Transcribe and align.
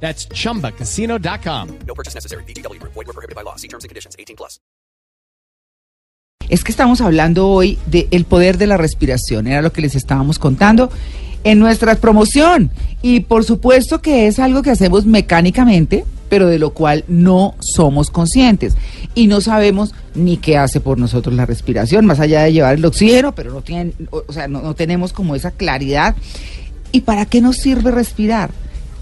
That's 0.00 0.28
chumbacasino.com. 0.28 1.68
No 1.86 1.94
purchase 1.94 2.14
necessary. 2.14 2.44
BGW. 2.44 2.80
Void 2.82 2.94
were 2.94 3.12
prohibited 3.12 3.34
by 3.34 3.42
law. 3.42 3.56
See 3.56 3.68
terms 3.68 3.84
and 3.84 3.88
conditions. 3.88 4.14
18 4.16 4.36
plus. 4.36 4.60
Es 6.48 6.62
que 6.62 6.70
estamos 6.70 7.00
hablando 7.00 7.48
hoy 7.48 7.76
del 7.86 8.24
poder 8.24 8.56
de 8.56 8.68
la 8.68 8.76
respiración, 8.76 9.48
era 9.48 9.62
lo 9.62 9.72
que 9.72 9.80
les 9.80 9.96
estábamos 9.96 10.38
contando 10.38 10.90
en 11.42 11.58
nuestra 11.58 11.96
promoción. 11.96 12.70
Y 13.02 13.20
por 13.20 13.42
supuesto 13.42 14.00
que 14.00 14.28
es 14.28 14.38
algo 14.38 14.62
que 14.62 14.70
hacemos 14.70 15.06
mecánicamente, 15.06 16.04
pero 16.28 16.46
de 16.46 16.60
lo 16.60 16.72
cual 16.72 17.04
no 17.08 17.56
somos 17.60 18.10
conscientes. 18.10 18.76
Y 19.16 19.26
no 19.26 19.40
sabemos 19.40 19.92
ni 20.14 20.36
qué 20.36 20.56
hace 20.56 20.80
por 20.80 20.98
nosotros 20.98 21.34
la 21.34 21.46
respiración, 21.46 22.06
más 22.06 22.20
allá 22.20 22.42
de 22.42 22.52
llevar 22.52 22.76
el 22.76 22.84
oxígeno, 22.84 23.34
pero 23.34 23.52
no, 23.52 23.62
tienen, 23.62 23.94
o 24.10 24.22
o 24.26 24.32
sea, 24.32 24.46
no, 24.46 24.62
no 24.62 24.74
tenemos 24.74 25.12
como 25.12 25.34
esa 25.34 25.50
claridad. 25.50 26.14
¿Y 26.92 27.00
para 27.00 27.26
qué 27.26 27.40
nos 27.40 27.56
sirve 27.56 27.90
respirar? 27.90 28.50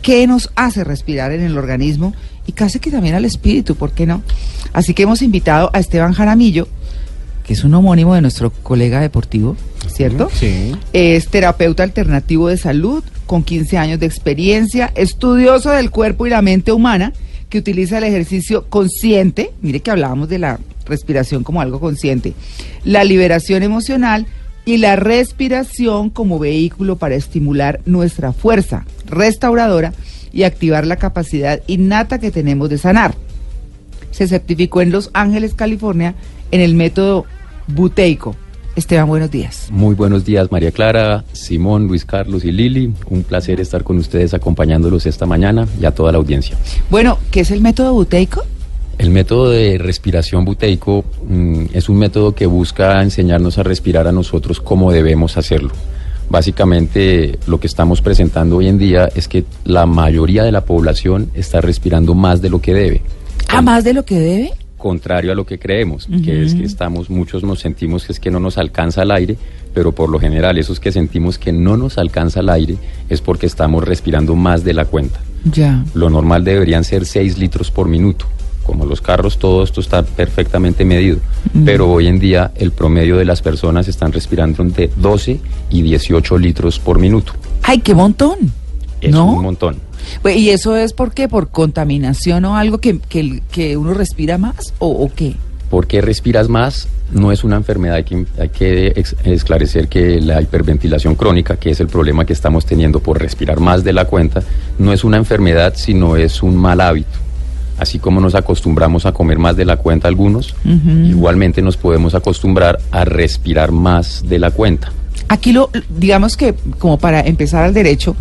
¿Qué 0.05 0.27
nos 0.27 0.51
hace 0.55 0.85
respirar 0.85 1.33
en 1.33 1.41
el 1.41 1.57
organismo? 1.57 2.13
Y 2.47 2.53
casi 2.53 2.79
que 2.79 2.91
también 2.91 3.15
al 3.15 3.25
espíritu, 3.25 3.75
¿por 3.75 3.93
qué 3.93 4.05
no? 4.05 4.23
Así 4.75 4.93
que 4.93 5.05
hemos 5.05 5.23
invitado 5.23 5.71
a 5.73 5.81
Esteban 5.81 6.13
Jaramillo, 6.13 6.69
que 7.43 7.55
es 7.55 7.65
un 7.65 7.73
homónimo 7.73 8.15
de 8.15 8.21
nuestro 8.21 8.51
colega 8.51 9.01
deportivo, 9.01 9.57
¿cierto? 9.87 10.29
Sí. 10.31 10.77
Es 10.93 11.29
terapeuta 11.29 11.85
alternativo 11.85 12.49
de 12.49 12.59
salud, 12.59 13.03
con 13.25 13.45
15 13.45 13.79
años 13.79 13.99
de 13.99 14.05
experiencia, 14.05 14.93
estudioso 14.95 15.71
del 15.71 15.91
cuerpo 15.91 16.27
y 16.27 16.31
la 16.31 16.43
mente 16.43 16.71
humana, 16.73 17.15
que 17.49 17.57
utiliza 17.57 17.97
el 17.97 18.05
ejercicio 18.05 18.67
consciente, 18.69 19.53
mire 19.63 19.81
que 19.81 19.91
hablábamos 19.91 20.29
de 20.29 20.39
la 20.39 20.61
respiración 20.85 21.45
como 21.45 21.63
algo 21.63 21.81
consciente, 21.81 22.35
la 22.85 23.05
liberación 23.05 23.63
emocional 23.63 24.27
y 24.65 24.79
la 24.79 24.97
respiración 24.97 26.11
como 26.11 26.39
vehículo 26.39 26.97
para 26.97 27.15
estimular 27.15 27.81
nuestra 27.85 28.33
fuerza 28.33 28.87
restauradora 29.07 29.93
y 30.33 30.43
activar 30.43 30.87
la 30.87 30.97
capacidad 30.97 31.61
innata 31.67 32.19
que 32.19 32.31
tenemos 32.31 32.69
de 32.71 32.79
sanar 32.79 33.15
se 34.15 34.29
certificó 34.29 34.81
en 34.81 34.93
Los 34.93 35.11
Ángeles, 35.13 35.55
California, 35.55 36.15
en 36.53 36.61
el 36.61 36.75
método 36.75 37.25
buteico. 37.67 38.37
Esteban, 38.77 39.09
buenos 39.09 39.31
días. 39.31 39.69
Muy 39.73 39.97
buenos 39.97 40.25
días, 40.25 40.53
María 40.53 40.71
Clara, 40.71 41.25
Simón, 41.33 41.89
Luis 41.89 42.05
Carlos 42.05 42.45
y 42.45 42.53
Lili. 42.53 42.95
Un 43.09 43.25
placer 43.25 43.61
estar 43.61 43.83
con 43.83 43.99
ustedes 43.99 44.33
acompañándolos 44.33 45.07
esta 45.07 45.27
mañana 45.27 45.67
y 45.81 45.85
a 45.85 45.91
toda 45.91 46.13
la 46.13 46.19
audiencia. 46.19 46.57
Bueno, 46.91 47.19
¿qué 47.33 47.41
es 47.41 47.51
el 47.51 47.61
método 47.61 47.93
buteico? 47.93 48.45
El 48.99 49.11
método 49.11 49.51
de 49.51 49.79
respiración 49.79 50.45
buteico 50.45 51.05
mm, 51.29 51.67
es 51.73 51.89
un 51.89 51.99
método 51.99 52.35
que 52.35 52.47
busca 52.47 53.03
enseñarnos 53.03 53.59
a 53.59 53.63
respirar 53.63 54.07
a 54.07 54.13
nosotros 54.13 54.61
como 54.61 54.93
debemos 54.93 55.37
hacerlo. 55.37 55.73
Básicamente 56.31 57.39
lo 57.47 57.61
que 57.61 57.67
estamos 57.67 58.01
presentando 58.01 58.57
hoy 58.57 58.69
en 58.69 58.79
día 58.79 59.09
es 59.15 59.29
que 59.29 59.45
la 59.65 59.87
mayoría 59.87 60.43
de 60.43 60.53
la 60.53 60.65
población 60.65 61.31
está 61.35 61.61
respirando 61.61 62.15
más 62.15 62.41
de 62.41 62.51
lo 62.51 62.61
que 62.61 62.73
debe. 62.73 63.03
¿A 63.49 63.61
más 63.61 63.85
de 63.85 63.93
lo 63.93 64.05
que 64.05 64.19
debe? 64.19 64.53
contrario 64.85 65.33
a 65.33 65.35
lo 65.35 65.47
que 65.47 65.59
creemos, 65.59 66.07
que 66.23 66.45
es 66.45 66.55
que 66.55 66.65
estamos, 66.65 67.09
muchos 67.09 67.43
nos 67.43 67.61
sentimos 67.61 68.05
que 68.05 68.13
es 68.13 68.21
que 68.21 68.31
no 68.31 68.39
nos 68.39 68.59
alcanza 68.59 69.03
el 69.03 69.13
aire, 69.13 69.39
pero 69.73 69.93
por 69.93 70.11
lo 70.11 70.21
general 70.21 70.59
esos 70.59 70.79
que 70.79 70.93
sentimos 70.93 71.39
que 71.39 71.55
no 71.55 71.79
nos 71.79 71.97
alcanza 71.97 72.41
el 72.41 72.51
aire 72.51 72.77
es 73.09 73.23
porque 73.23 73.47
estamos 73.47 73.83
respirando 73.83 74.35
más 74.35 74.63
de 74.63 74.75
la 74.75 74.85
cuenta. 74.85 75.21
Ya. 75.51 75.83
Lo 75.95 76.11
normal 76.11 76.45
deberían 76.45 76.85
ser 76.85 77.07
6 77.07 77.39
litros 77.39 77.71
por 77.71 77.89
minuto. 77.89 78.27
Como 78.65 78.87
los 78.87 79.01
carros, 79.01 79.39
todo 79.39 79.63
esto 79.63 79.81
está 79.81 80.03
perfectamente 80.03 80.85
medido. 80.85 81.19
Pero 81.65 81.91
hoy 81.91 82.07
en 82.09 82.19
día 82.19 82.51
el 82.57 82.73
promedio 82.73 83.17
de 83.17 83.25
las 83.25 83.43
personas 83.43 83.87
están 83.89 84.13
respirando 84.13 84.63
entre 84.63 84.91
12 84.97 85.39
y 85.71 85.83
18 85.83 86.39
litros 86.39 86.79
por 86.79 86.99
minuto. 86.99 87.33
¡Ay, 87.63 87.79
qué 87.79 87.95
montón! 87.95 88.39
Es 89.01 89.13
¿No? 89.13 89.27
un 89.35 89.43
montón. 89.43 89.77
¿Y 90.25 90.49
eso 90.51 90.77
es 90.77 90.93
por 90.93 91.13
qué? 91.13 91.29
¿Por 91.29 91.49
contaminación 91.49 92.45
o 92.47 92.57
algo 92.57 92.79
que, 92.79 92.99
que, 93.01 93.43
que 93.51 93.77
uno 93.77 93.95
respira 93.95 94.39
más? 94.39 94.73
¿O, 94.79 94.89
o 94.89 95.11
qué? 95.15 95.35
¿Por 95.71 95.87
qué 95.87 96.01
respiras 96.01 96.49
más? 96.49 96.89
No 97.13 97.33
es 97.33 97.45
una 97.45 97.57
enfermedad, 97.57 97.97
hay 97.97 98.05
que, 98.05 98.27
hay 98.39 98.49
que 98.49 98.87
ex- 98.97 99.15
esclarecer 99.25 99.89
que 99.89 100.21
la 100.21 100.41
hiperventilación 100.41 101.15
crónica, 101.17 101.57
que 101.57 101.71
es 101.71 101.81
el 101.81 101.87
problema 101.89 102.25
que 102.25 102.33
estamos 102.33 102.65
teniendo 102.65 103.01
por 103.01 103.21
respirar 103.21 103.61
más 103.61 103.85
de 103.85 103.93
la 103.93 104.07
cuenta, 104.07 104.43
no 104.79 104.93
es 104.93 105.05
una 105.05 105.17
enfermedad, 105.19 105.75
sino 105.77 106.17
es 106.17 106.43
un 106.43 106.57
mal 106.57 106.81
hábito. 106.81 107.19
Así 107.79 107.99
como 107.99 108.21
nos 108.21 108.35
acostumbramos 108.35 109.05
a 109.07 109.13
comer 109.13 109.39
más 109.39 109.57
de 109.57 109.65
la 109.65 109.77
cuenta 109.77 110.09
algunos, 110.09 110.55
igualmente 110.65 111.61
nos 111.61 111.77
podemos 111.77 112.15
acostumbrar 112.15 112.79
a 112.91 113.05
respirar 113.05 113.73
más 113.73 114.25
de 114.29 114.39
la 114.39 114.51
cuenta. 114.51 114.93
Aquí 115.29 115.53
lo, 115.53 115.71
digamos 115.89 116.37
que 116.37 116.55
como 116.79 116.99
para 116.99 117.21
empezar 117.21 117.65
al 117.65 117.75
derecho, 117.75 118.15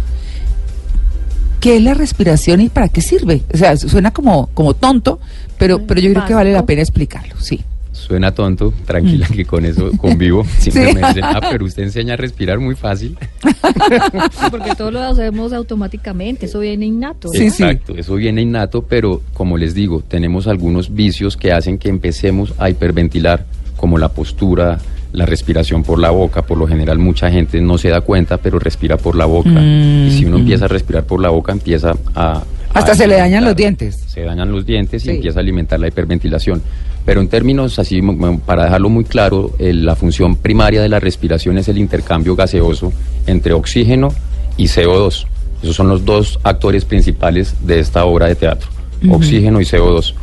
¿qué 1.60 1.78
es 1.78 1.84
la 1.84 1.94
respiración 1.94 2.62
y 2.62 2.70
para 2.70 2.88
qué 2.90 3.02
sirve? 3.02 3.44
O 3.54 3.58
sea, 3.58 3.78
suena 3.78 4.12
como, 4.12 4.50
como 4.54 4.74
tonto, 4.74 5.20
pero, 5.58 5.86
pero 5.86 6.02
yo 6.02 6.12
creo 6.14 6.26
que 6.26 6.34
vale 6.34 6.52
la 6.52 6.66
pena 6.66 6.82
explicarlo, 6.82 7.36
sí. 7.40 7.64
Suena 7.94 8.34
tonto, 8.34 8.74
tranquila 8.86 9.28
que 9.28 9.46
con 9.46 9.64
eso 9.66 9.92
convivo. 9.98 10.44
Siempre 10.58 10.94
me 10.94 11.08
dicen, 11.08 11.24
ah, 11.24 11.40
pero 11.50 11.64
usted 11.64 11.84
enseña 11.84 12.16
a 12.16 12.18
respirar 12.18 12.60
muy 12.60 12.76
fácil. 12.76 13.18
Porque 14.52 14.76
todo 14.76 14.92
lo 14.92 15.02
hacemos 15.02 15.54
automáticamente, 15.54 16.48
eso 16.48 16.60
viene 16.60 16.86
innato. 16.88 17.30
Sí, 17.30 17.50
sí. 17.52 17.64
Exacto, 17.64 17.96
eso 17.96 18.16
viene 18.16 18.42
innato, 18.42 18.82
pero 18.84 19.22
como 19.34 19.58
les 19.58 19.74
digo, 19.74 20.04
tenemos 20.08 20.48
algunos 20.48 20.94
vicios 20.94 21.38
que 21.38 21.52
hacen 21.52 21.78
que 21.78 21.90
empecemos 21.90 22.54
a 22.58 22.70
hiperventilar, 22.70 23.46
como 23.78 23.98
la 23.98 24.10
postura, 24.10 24.80
la 25.14 25.26
respiración 25.26 25.84
por 25.84 26.00
la 26.00 26.10
boca. 26.10 26.42
Por 26.42 26.58
lo 26.58 26.68
general, 26.68 26.98
mucha 26.98 27.30
gente 27.30 27.62
no 27.62 27.78
se 27.78 27.90
da 27.90 28.02
cuenta, 28.02 28.38
pero 28.38 28.60
respira 28.60 28.98
por 28.98 29.16
la 29.16 29.26
boca. 29.26 29.62
y 29.62 30.10
si 30.18 30.26
uno 30.26 30.38
empieza 30.38 30.66
a 30.66 30.68
respirar 30.68 31.04
por 31.06 31.22
la 31.22 31.30
boca, 31.30 31.52
empieza 31.52 31.94
a. 32.16 32.40
Mm, 32.40 32.78
Hasta 32.78 32.92
a 32.94 32.96
se 32.96 33.08
le 33.08 33.16
dañan 33.18 33.46
los 33.46 33.56
dientes. 33.56 33.96
Se 34.08 34.22
dañan 34.22 34.52
los 34.52 34.66
dientes 34.66 35.04
y 35.04 35.06
Sí. 35.06 35.12
empieza 35.12 35.40
a 35.40 35.42
alimentar 35.42 35.80
la 35.80 35.88
hiperventilación. 35.88 36.62
Pero 37.06 37.20
en 37.22 37.28
términos 37.28 37.80
así, 37.80 38.02
para 38.46 38.64
dejarlo 38.66 38.90
muy 38.90 39.04
claro, 39.04 39.52
la 39.60 39.96
función 39.96 40.36
primaria 40.38 40.82
de 40.82 40.90
la 40.90 41.00
respiración 41.00 41.58
es 41.58 41.68
el 41.68 41.78
intercambio 41.78 42.36
gaseoso 42.36 42.94
entre 43.28 43.54
oxígeno 43.54 44.10
y 44.58 44.66
CO2. 44.66 45.26
Esos 45.62 45.76
son 45.76 45.88
los 45.90 46.06
dos 46.06 46.40
actores 46.44 46.86
principales 46.86 47.56
de 47.66 47.80
esta 47.80 48.06
obra 48.06 48.28
de 48.28 48.36
teatro, 48.36 48.70
oxígeno 49.10 49.60
y 49.60 49.66
CO2. 49.66 50.14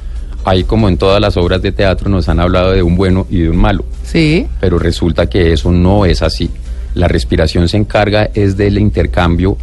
Ahí 0.45 0.65
como 0.65 0.89
en 0.89 0.97
todas 0.97 1.21
las 1.21 1.37
obras 1.37 1.61
de 1.61 1.71
teatro 1.73 2.09
nos 2.09 2.29
han 2.31 2.41
hablado 2.41 2.73
de 2.73 2.83
un 2.83 2.97
bueno 2.97 3.27
y 3.29 3.41
de 3.41 3.51
un 3.51 3.57
malo, 3.59 3.85
Sí. 4.05 4.47
pero 4.59 4.79
resulta 4.79 5.29
que 5.29 5.53
eso 5.53 5.71
no 5.71 6.07
es 6.07 6.23
así. 6.23 6.49
La 6.95 7.09
respiración 7.09 7.69
se 7.69 7.77
encarga 7.77 8.31
es 8.33 8.57
del 8.57 8.79
intercambio 8.79 9.59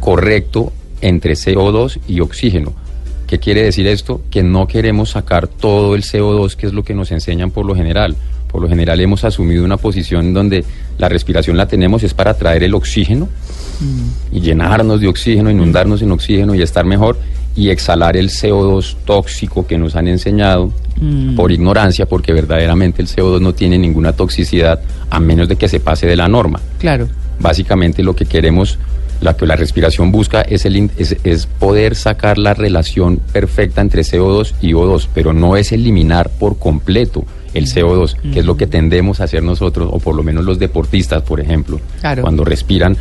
correcto 0.00 0.72
entre 1.00 1.34
CO2 1.34 1.98
y 2.08 2.20
oxígeno. 2.20 2.72
¿Qué 3.30 3.38
quiere 3.38 3.62
decir 3.62 3.86
esto? 3.86 4.22
Que 4.28 4.42
no 4.42 4.66
queremos 4.66 5.10
sacar 5.10 5.46
todo 5.46 5.94
el 5.94 6.02
CO2, 6.02 6.56
que 6.56 6.66
es 6.66 6.72
lo 6.72 6.82
que 6.82 6.94
nos 6.94 7.12
enseñan 7.12 7.52
por 7.52 7.64
lo 7.64 7.76
general. 7.76 8.16
Por 8.50 8.60
lo 8.60 8.68
general 8.68 8.98
hemos 8.98 9.22
asumido 9.22 9.64
una 9.64 9.76
posición 9.76 10.34
donde 10.34 10.64
la 10.98 11.08
respiración 11.08 11.56
la 11.56 11.68
tenemos 11.68 12.02
es 12.02 12.12
para 12.12 12.34
traer 12.34 12.64
el 12.64 12.74
oxígeno 12.74 13.28
y 14.32 14.40
llenarnos 14.40 15.00
de 15.00 15.06
oxígeno, 15.06 15.48
inundarnos 15.48 16.02
en 16.02 16.10
oxígeno 16.10 16.56
y 16.56 16.62
estar 16.62 16.84
mejor 16.84 17.18
y 17.54 17.68
exhalar 17.68 18.16
el 18.16 18.30
CO2 18.30 18.96
tóxico 19.04 19.64
que 19.64 19.78
nos 19.78 19.94
han 19.94 20.08
enseñado 20.08 20.72
por 21.36 21.52
ignorancia, 21.52 22.06
porque 22.06 22.32
verdaderamente 22.32 23.00
el 23.00 23.06
CO2 23.06 23.40
no 23.40 23.54
tiene 23.54 23.78
ninguna 23.78 24.12
toxicidad 24.12 24.80
a 25.08 25.20
menos 25.20 25.46
de 25.46 25.54
que 25.54 25.68
se 25.68 25.78
pase 25.78 26.08
de 26.08 26.16
la 26.16 26.26
norma. 26.26 26.60
Claro. 26.80 27.08
Básicamente 27.38 28.02
lo 28.02 28.16
que 28.16 28.26
queremos, 28.26 28.76
lo 29.20 29.36
que 29.36 29.46
la 29.46 29.56
respiración 29.56 30.10
busca 30.12 30.40
es, 30.42 30.64
el, 30.64 30.90
es, 30.96 31.16
es 31.24 31.46
poder 31.46 31.94
sacar 31.94 32.38
la 32.38 32.54
relación 32.54 33.18
perfecta 33.32 33.80
entre 33.80 34.02
CO2 34.02 34.54
y 34.60 34.72
O2, 34.72 35.08
pero 35.14 35.32
no 35.32 35.56
es 35.56 35.72
eliminar 35.72 36.30
por 36.30 36.58
completo 36.58 37.24
el 37.52 37.66
CO2, 37.66 38.14
que 38.32 38.38
es 38.40 38.46
lo 38.46 38.56
que 38.56 38.68
tendemos 38.68 39.20
a 39.20 39.24
hacer 39.24 39.42
nosotros, 39.42 39.88
o 39.92 39.98
por 39.98 40.14
lo 40.14 40.22
menos 40.22 40.44
los 40.44 40.58
deportistas, 40.60 41.22
por 41.22 41.40
ejemplo. 41.40 41.80
Claro. 42.00 42.22
Cuando 42.22 42.44
respiran, 42.44 42.96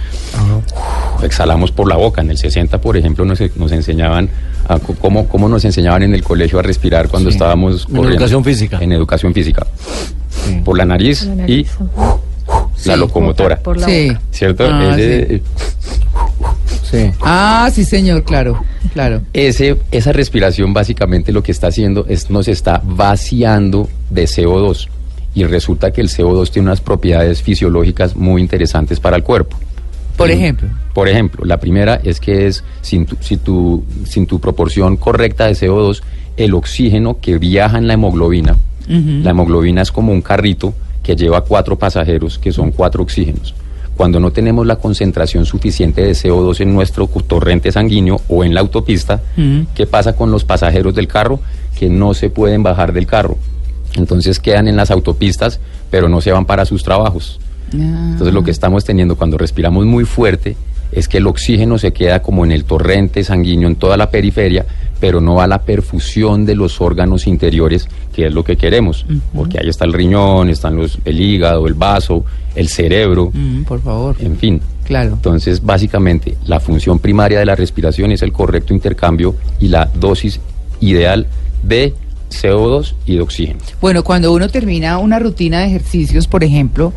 exhalamos 1.23 1.71
por 1.71 1.87
la 1.87 1.95
boca. 1.97 2.21
En 2.21 2.31
el 2.31 2.37
60, 2.37 2.81
por 2.81 2.97
ejemplo, 2.97 3.25
nos, 3.25 3.39
nos 3.57 3.71
enseñaban, 3.71 4.29
a 4.67 4.79
cómo, 4.79 5.27
cómo 5.27 5.47
nos 5.49 5.65
enseñaban 5.65 6.03
en 6.03 6.15
el 6.15 6.23
colegio 6.23 6.59
a 6.59 6.63
respirar 6.63 7.09
cuando 7.09 7.29
Sí. 7.29 7.35
estábamos 7.35 7.87
En 7.93 7.97
educación 8.05 8.43
física. 8.43 8.79
En 8.81 8.91
educación 8.91 9.33
física. 9.33 9.67
Por 10.65 10.77
la 10.77 10.85
nariz, 10.85 11.25
la 11.25 11.47
y 11.47 11.63
la 12.85 12.93
Sí. 12.95 12.99
locomotora. 12.99 13.57
Por 13.59 13.77
la 13.77 13.87
Sí. 13.87 14.07
boca. 14.09 14.21
¿Cierto? 14.31 14.67
Ah, 14.67 14.95
Ese- 14.97 15.41
Sí. 16.89 17.11
Ah, 17.21 17.69
sí, 17.73 17.85
señor, 17.85 18.23
claro, 18.23 18.63
claro. 18.93 19.21
Ese, 19.33 19.77
esa 19.91 20.11
respiración 20.11 20.73
básicamente 20.73 21.31
lo 21.31 21.43
que 21.43 21.51
está 21.51 21.67
haciendo 21.67 22.05
es 22.09 22.29
nos 22.31 22.47
está 22.47 22.81
vaciando 22.83 23.87
de 24.09 24.23
CO2 24.25 24.87
y 25.35 25.43
resulta 25.43 25.91
que 25.91 26.01
el 26.01 26.09
CO2 26.09 26.49
tiene 26.49 26.67
unas 26.69 26.81
propiedades 26.81 27.43
fisiológicas 27.43 28.15
muy 28.15 28.41
interesantes 28.41 28.99
para 28.99 29.17
el 29.17 29.23
cuerpo. 29.23 29.57
Por 30.17 30.31
ejemplo. 30.31 30.67
Por 30.93 31.07
ejemplo, 31.07 31.45
la 31.45 31.59
primera 31.59 32.01
es 32.03 32.19
que 32.19 32.47
es 32.47 32.63
sin 32.81 33.05
tu, 33.05 33.15
si 33.21 33.37
tu- 33.37 33.83
sin 34.05 34.25
tu 34.25 34.39
proporción 34.39 34.97
correcta 34.97 35.45
de 35.45 35.53
CO2, 35.53 36.01
el 36.37 36.53
oxígeno 36.55 37.19
que 37.21 37.37
viaja 37.37 37.77
en 37.77 37.87
la 37.87 37.93
hemoglobina, 37.93 38.57
la 38.87 39.29
hemoglobina 39.29 39.83
es 39.83 39.91
como 39.91 40.11
un 40.11 40.21
carrito 40.21 40.73
que 41.03 41.15
lleva 41.15 41.41
cuatro 41.45 41.77
pasajeros, 41.77 42.39
que 42.39 42.51
son 42.51 42.71
cuatro 42.71 43.03
oxígenos. 43.03 43.53
Cuando 43.99 44.21
no 44.21 44.31
tenemos 44.31 44.65
la 44.65 44.77
concentración 44.77 45.45
suficiente 45.45 46.01
de 46.01 46.13
CO2 46.13 46.61
en 46.61 46.73
nuestro 46.73 47.05
torrente 47.07 47.69
sanguíneo 47.69 48.21
o 48.29 48.45
en 48.45 48.53
la 48.53 48.61
autopista, 48.61 49.21
¿qué 49.75 49.85
pasa 49.87 50.15
con 50.15 50.31
los 50.31 50.45
pasajeros 50.45 50.95
del 50.95 51.09
carro? 51.09 51.41
Que 51.77 51.89
no 51.89 52.13
se 52.13 52.29
pueden 52.29 52.63
bajar 52.63 52.93
del 52.93 53.05
carro. 53.05 53.37
Entonces 53.95 54.39
quedan 54.39 54.69
en 54.69 54.77
las 54.77 54.89
autopistas, 54.89 55.59
pero 55.91 56.07
no 56.07 56.21
se 56.21 56.31
van 56.31 56.45
para 56.45 56.63
sus 56.63 56.81
trabajos. 56.81 57.41
Entonces 57.73 58.33
lo 58.33 58.43
que 58.43 58.51
estamos 58.51 58.83
teniendo 58.85 59.15
cuando 59.15 59.37
respiramos 59.37 59.85
muy 59.85 60.05
fuerte 60.05 60.55
es 60.91 61.07
que 61.07 61.17
el 61.17 61.27
oxígeno 61.27 61.77
se 61.77 61.93
queda 61.93 62.21
como 62.21 62.45
en 62.45 62.51
el 62.51 62.63
torrente 62.63 63.23
sanguíneo 63.23 63.67
en 63.67 63.75
toda 63.75 63.95
la 63.95 64.09
periferia, 64.09 64.65
pero 64.99 65.21
no 65.21 65.35
va 65.35 65.43
a 65.43 65.47
la 65.47 65.61
perfusión 65.61 66.45
de 66.45 66.55
los 66.55 66.81
órganos 66.81 67.27
interiores, 67.27 67.87
que 68.13 68.27
es 68.27 68.33
lo 68.33 68.43
que 68.43 68.57
queremos, 68.57 69.05
porque 69.33 69.59
ahí 69.59 69.69
está 69.69 69.85
el 69.85 69.93
riñón, 69.93 70.49
están 70.49 70.75
los, 70.75 70.99
el 71.05 71.21
hígado, 71.21 71.67
el 71.67 71.75
vaso, 71.75 72.25
el 72.55 72.67
cerebro, 72.67 73.31
por 73.67 73.81
favor. 73.81 74.15
en 74.19 74.37
fin. 74.37 74.61
Claro. 74.83 75.13
Entonces, 75.13 75.63
básicamente, 75.63 76.35
la 76.47 76.59
función 76.59 76.97
primaria 76.97 77.37
de 77.37 77.45
la 77.45 77.55
respiración 77.55 78.11
es 78.11 78.23
el 78.23 78.31
correcto 78.31 78.73
intercambio 78.73 79.35
y 79.59 79.67
la 79.67 79.85
dosis 79.85 80.39
ideal 80.79 81.27
de 81.61 81.93
CO2 82.31 82.95
y 83.05 83.15
de 83.15 83.21
oxígeno. 83.21 83.59
Bueno, 83.81 84.03
cuando 84.03 84.33
uno 84.33 84.49
termina 84.49 84.97
una 84.97 85.19
rutina 85.19 85.59
de 85.59 85.67
ejercicios, 85.67 86.27
por 86.27 86.43
ejemplo, 86.43 86.91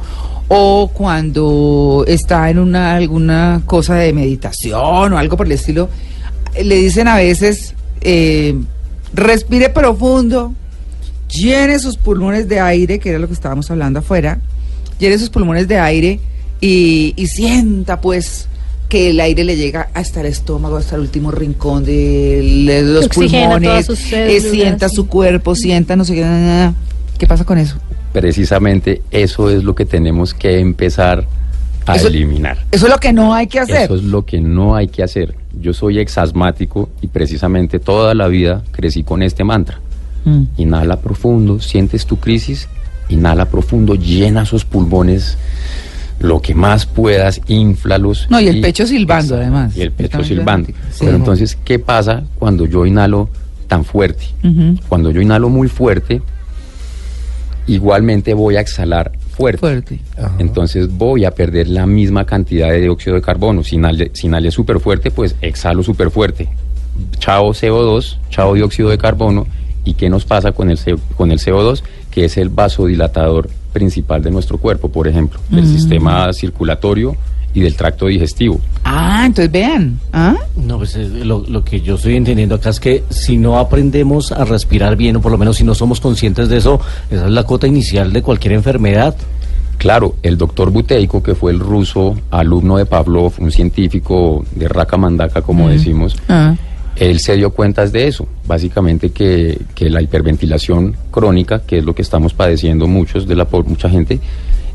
o 0.54 0.88
cuando 0.88 2.04
está 2.06 2.50
en 2.50 2.58
una 2.58 2.94
alguna 2.94 3.62
cosa 3.64 3.94
de 3.94 4.12
meditación 4.12 5.14
o 5.14 5.16
algo 5.16 5.34
por 5.34 5.46
el 5.46 5.52
estilo, 5.52 5.88
le 6.62 6.76
dicen 6.76 7.08
a 7.08 7.16
veces, 7.16 7.74
eh, 8.02 8.54
respire 9.14 9.70
profundo, 9.70 10.52
llene 11.30 11.78
sus 11.78 11.96
pulmones 11.96 12.50
de 12.50 12.60
aire, 12.60 12.98
que 12.98 13.08
era 13.08 13.18
lo 13.18 13.28
que 13.28 13.32
estábamos 13.32 13.70
hablando 13.70 14.00
afuera, 14.00 14.40
llene 14.98 15.18
sus 15.18 15.30
pulmones 15.30 15.68
de 15.68 15.78
aire 15.78 16.20
y, 16.60 17.14
y 17.16 17.28
sienta 17.28 18.02
pues 18.02 18.46
que 18.90 19.08
el 19.08 19.20
aire 19.20 19.44
le 19.44 19.56
llega 19.56 19.88
hasta 19.94 20.20
el 20.20 20.26
estómago, 20.26 20.76
hasta 20.76 20.96
el 20.96 21.00
último 21.00 21.30
rincón 21.30 21.82
de 21.82 22.82
los 22.84 23.06
oxigena 23.06 23.54
pulmones, 23.54 23.88
eh, 24.12 24.40
sienta 24.42 24.90
su 24.90 25.06
cuerpo, 25.06 25.54
sienta 25.54 25.96
no 25.96 26.04
sé 26.04 26.14
qué, 26.14 26.20
na, 26.20 26.38
na, 26.38 26.46
na. 26.66 26.74
¿qué 27.16 27.26
pasa 27.26 27.46
con 27.46 27.56
eso? 27.56 27.78
Precisamente 28.12 29.02
eso 29.10 29.50
es 29.50 29.64
lo 29.64 29.74
que 29.74 29.84
tenemos 29.86 30.34
que 30.34 30.58
empezar 30.60 31.26
a 31.86 31.96
Eso- 31.96 32.08
eliminar. 32.08 32.58
Eso 32.70 32.86
es 32.86 32.92
lo 32.92 32.98
que 32.98 33.12
no 33.12 33.34
hay 33.34 33.46
que 33.46 33.58
hacer. 33.60 33.82
Eso 33.82 33.96
es 33.96 34.04
lo 34.04 34.24
que 34.24 34.40
no 34.40 34.76
hay 34.76 34.88
que 34.88 35.02
hacer. 35.02 35.34
Yo 35.60 35.72
soy 35.72 35.98
exasmático 35.98 36.88
y 37.00 37.08
precisamente 37.08 37.78
toda 37.78 38.14
la 38.14 38.28
vida 38.28 38.62
crecí 38.70 39.02
con 39.02 39.22
este 39.22 39.44
mantra. 39.44 39.80
Mm. 40.24 40.42
Inhala 40.58 41.00
profundo, 41.00 41.60
sientes 41.60 42.06
tu 42.06 42.18
crisis, 42.18 42.68
inhala 43.08 43.46
profundo, 43.46 43.94
llena 43.94 44.42
esos 44.42 44.64
pulmones 44.64 45.36
lo 46.20 46.40
que 46.40 46.54
más 46.54 46.86
puedas, 46.86 47.40
inflalos. 47.48 48.28
No, 48.30 48.40
y 48.40 48.46
el 48.46 48.60
pecho 48.60 48.86
silbando, 48.86 49.34
además. 49.34 49.76
Y 49.76 49.80
el 49.82 49.90
pecho 49.90 50.22
silbando. 50.22 50.68
sí. 50.68 50.98
Pero 51.00 51.16
entonces, 51.16 51.58
¿qué 51.64 51.80
pasa 51.80 52.22
cuando 52.38 52.64
yo 52.66 52.86
inhalo 52.86 53.28
tan 53.66 53.84
fuerte? 53.84 54.26
Cuando 54.88 55.10
yo 55.10 55.20
inhalo 55.20 55.48
muy 55.48 55.66
fuerte, 55.66 56.22
igualmente 57.66 58.34
voy 58.34 58.56
a 58.56 58.60
exhalar 58.60 59.12
fuerte. 59.30 59.58
Fuerte. 59.58 59.98
Entonces 60.38 60.88
voy 60.96 61.24
a 61.24 61.30
perder 61.30 61.68
la 61.68 61.86
misma 61.86 62.24
cantidad 62.26 62.70
de 62.70 62.80
dióxido 62.80 63.14
de 63.16 63.22
carbono. 63.22 63.62
Si 63.64 63.76
inhalé, 63.76 64.10
si 64.14 64.26
inhalé 64.26 64.50
súper 64.50 64.80
fuerte, 64.80 65.10
pues 65.10 65.36
exhalo 65.40 65.82
súper 65.82 66.10
fuerte. 66.10 66.48
Chao 67.18 67.50
CO2, 67.52 68.18
chao 68.30 68.54
dióxido 68.54 68.88
de 68.90 68.98
carbono. 68.98 69.46
¿Y 69.84 69.94
qué 69.94 70.08
nos 70.10 70.24
pasa 70.24 70.52
con 70.52 70.70
el, 70.70 70.78
C- 70.78 70.96
con 71.16 71.32
el 71.32 71.38
CO2? 71.40 71.82
Que 72.10 72.26
es 72.26 72.36
el 72.36 72.50
vasodilatador 72.50 73.48
principal 73.72 74.22
de 74.22 74.30
nuestro 74.30 74.58
cuerpo, 74.58 74.88
por 74.90 75.08
ejemplo, 75.08 75.40
del 75.48 75.66
sistema 75.66 76.30
circulatorio 76.32 77.16
y 77.54 77.60
del 77.60 77.74
tracto 77.76 78.06
digestivo. 78.06 78.60
Ah, 78.84 79.24
entonces 79.26 79.52
vean. 79.52 79.98
¿Ah? 80.12 80.34
No, 80.56 80.78
pues 80.78 80.96
eh, 80.96 81.08
lo, 81.08 81.44
lo 81.46 81.62
que 81.64 81.80
yo 81.80 81.94
estoy 81.96 82.16
entendiendo 82.16 82.54
acá 82.54 82.70
es 82.70 82.80
que 82.80 83.04
si 83.10 83.36
no 83.36 83.58
aprendemos 83.58 84.32
a 84.32 84.44
respirar 84.44 84.96
bien, 84.96 85.16
o 85.16 85.20
por 85.20 85.32
lo 85.32 85.38
menos 85.38 85.56
si 85.56 85.64
no 85.64 85.74
somos 85.74 86.00
conscientes 86.00 86.48
de 86.48 86.56
eso, 86.58 86.80
esa 87.10 87.26
es 87.26 87.30
la 87.30 87.44
cota 87.44 87.66
inicial 87.66 88.12
de 88.12 88.22
cualquier 88.22 88.54
enfermedad. 88.54 89.14
Claro, 89.78 90.14
el 90.22 90.38
doctor 90.38 90.70
Buteyko, 90.70 91.22
que 91.22 91.34
fue 91.34 91.50
el 91.50 91.58
ruso 91.58 92.16
alumno 92.30 92.76
de 92.76 92.86
Pavlov, 92.86 93.32
un 93.38 93.50
científico 93.50 94.44
de 94.54 94.68
raca 94.68 94.96
mandaca, 94.96 95.42
como 95.42 95.68
decimos, 95.68 96.14
Ah. 96.28 96.54
él 96.94 97.18
se 97.18 97.34
dio 97.36 97.50
cuentas 97.50 97.90
de 97.90 98.06
eso, 98.06 98.28
básicamente 98.46 99.10
que, 99.10 99.58
que 99.74 99.90
la 99.90 100.00
hiperventilación 100.00 100.94
crónica, 101.10 101.62
que 101.66 101.78
es 101.78 101.84
lo 101.84 101.94
que 101.96 102.02
estamos 102.02 102.32
padeciendo 102.32 102.86
muchos 102.86 103.26
de 103.26 103.34
la 103.34 103.44
por 103.46 103.64
mucha 103.66 103.88
gente, 103.90 104.20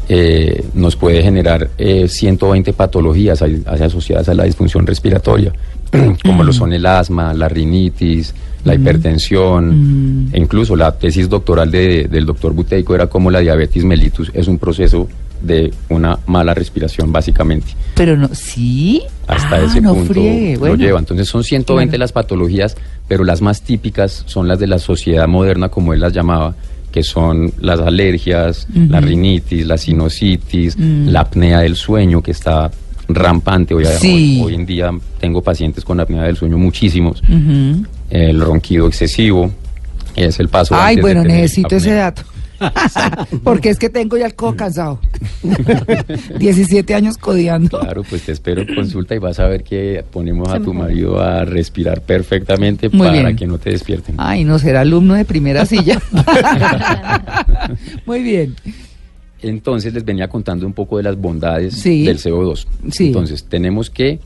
eh, 0.09 0.63
nos 0.74 0.95
puede 0.95 1.21
generar 1.21 1.69
eh, 1.77 2.07
120 2.07 2.74
patologías 2.74 3.42
asociadas 3.65 4.30
a 4.30 4.33
la 4.33 4.44
disfunción 4.45 4.86
respiratoria, 4.88 5.51
como 6.24 6.44
lo 6.44 6.54
son 6.54 6.74
el 6.74 6.86
asma, 6.86 7.33
la 7.33 7.50
rinitis, 7.50 8.33
la 8.63 8.75
hipertensión, 8.75 10.30
e 10.33 10.39
incluso 10.39 10.75
la 10.75 10.92
tesis 10.98 11.30
doctoral 11.30 11.71
de- 11.71 12.07
del 12.09 12.25
doctor 12.25 12.54
Buteyko 12.54 12.95
era 12.95 13.07
como 13.07 13.31
la 13.31 13.39
diabetes 13.39 13.83
mellitus 13.83 14.31
es 14.33 14.48
un 14.48 14.57
proceso 14.57 15.07
de 15.42 15.71
una 15.89 16.18
mala 16.25 16.56
respiración, 16.56 17.12
básicamente 17.12 17.68
Pero 17.95 18.18
no, 18.18 18.27
¿sí? 18.33 19.03
hasta 19.27 19.57
Ah, 19.57 19.63
ese 19.65 19.81
no 19.81 19.94
punto 19.94 20.13
friegue, 20.13 20.53
lo 20.53 20.60
bueno. 20.62 20.75
lleva. 20.77 20.98
Entonces 21.00 21.27
son 21.27 21.44
120 21.44 21.92
Claro. 21.92 22.00
las 22.00 22.12
patologías, 22.12 22.75
pero 23.07 23.24
las 23.24 23.42
más 23.42 23.62
típicas 23.62 24.24
son 24.25 24.48
las 24.48 24.57
de 24.57 24.65
la 24.68 24.80
sociedad 24.80 25.27
moderna, 25.27 25.69
como 25.69 25.94
él 25.94 26.00
las 26.00 26.12
llamaba, 26.13 26.56
que 26.97 27.03
son 27.03 27.53
las 27.59 27.79
alergias, 27.79 28.67
la 28.73 28.99
rinitis, 28.99 29.67
la 29.67 29.77
sinusitis, 29.77 30.75
la 30.79 31.19
apnea 31.21 31.59
del 31.59 31.75
sueño, 31.75 32.23
que 32.23 32.31
está 32.31 32.71
rampante. 33.07 33.75
Hoy, 33.75 33.85
Sí. 33.99 34.39
hoy, 34.41 34.47
hoy 34.47 34.55
en 34.55 34.65
día 34.65 34.89
tengo 35.19 35.44
pacientes 35.44 35.85
con 35.85 35.99
apnea 35.99 36.23
del 36.23 36.35
sueño 36.35 36.57
muchísimos. 36.57 37.21
El 38.09 38.41
ronquido 38.41 38.88
excesivo, 38.88 39.51
es 40.15 40.39
el 40.39 40.49
paso. 40.49 40.73
Ay, 40.75 40.99
bueno, 40.99 41.23
necesito 41.23 41.75
ese 41.75 41.94
dato. 41.94 42.23
Porque 43.44 43.69
es 43.69 43.77
que 43.79 43.89
tengo 43.89 44.17
ya 44.17 44.25
el 44.25 44.36
codo 44.36 44.55
cansado. 44.55 45.00
17 46.39 46.93
años 46.96 47.17
codiando. 47.17 47.79
Claro, 47.79 48.03
pues 48.10 48.24
te 48.24 48.31
espero 48.31 48.62
en 48.62 48.74
consulta 48.75 49.15
y 49.15 49.20
vas 49.20 49.39
a 49.39 49.48
ver 49.48 49.63
que 49.63 50.03
ponemos 50.12 50.50
a 50.50 50.60
tu 50.60 50.74
marido 50.74 51.20
a 51.22 51.46
respirar 51.46 52.01
perfectamente 52.01 52.89
Muy 52.89 53.08
para 53.08 53.22
bien. 53.24 53.36
que 53.36 53.48
no 53.48 53.58
te 53.58 53.72
despierten. 53.72 54.15
Ay, 54.17 54.43
no 54.43 54.60
será 54.60 54.81
alumno 54.81 55.13
de 55.13 55.25
primera 55.25 55.65
silla. 55.65 56.01
Muy 58.05 58.22
bien. 58.24 58.55
Entonces 59.41 59.93
les 59.93 60.03
venía 60.03 60.27
contando 60.27 60.65
un 60.65 60.74
poco 60.74 60.98
de 60.98 61.03
las 61.03 61.17
bondades 61.17 61.75
Sí. 61.75 62.05
del 62.05 62.17
CO2. 62.17 62.65
Sí. 62.91 63.08
Entonces 63.08 63.43
tenemos 63.46 63.89
que, 63.89 64.20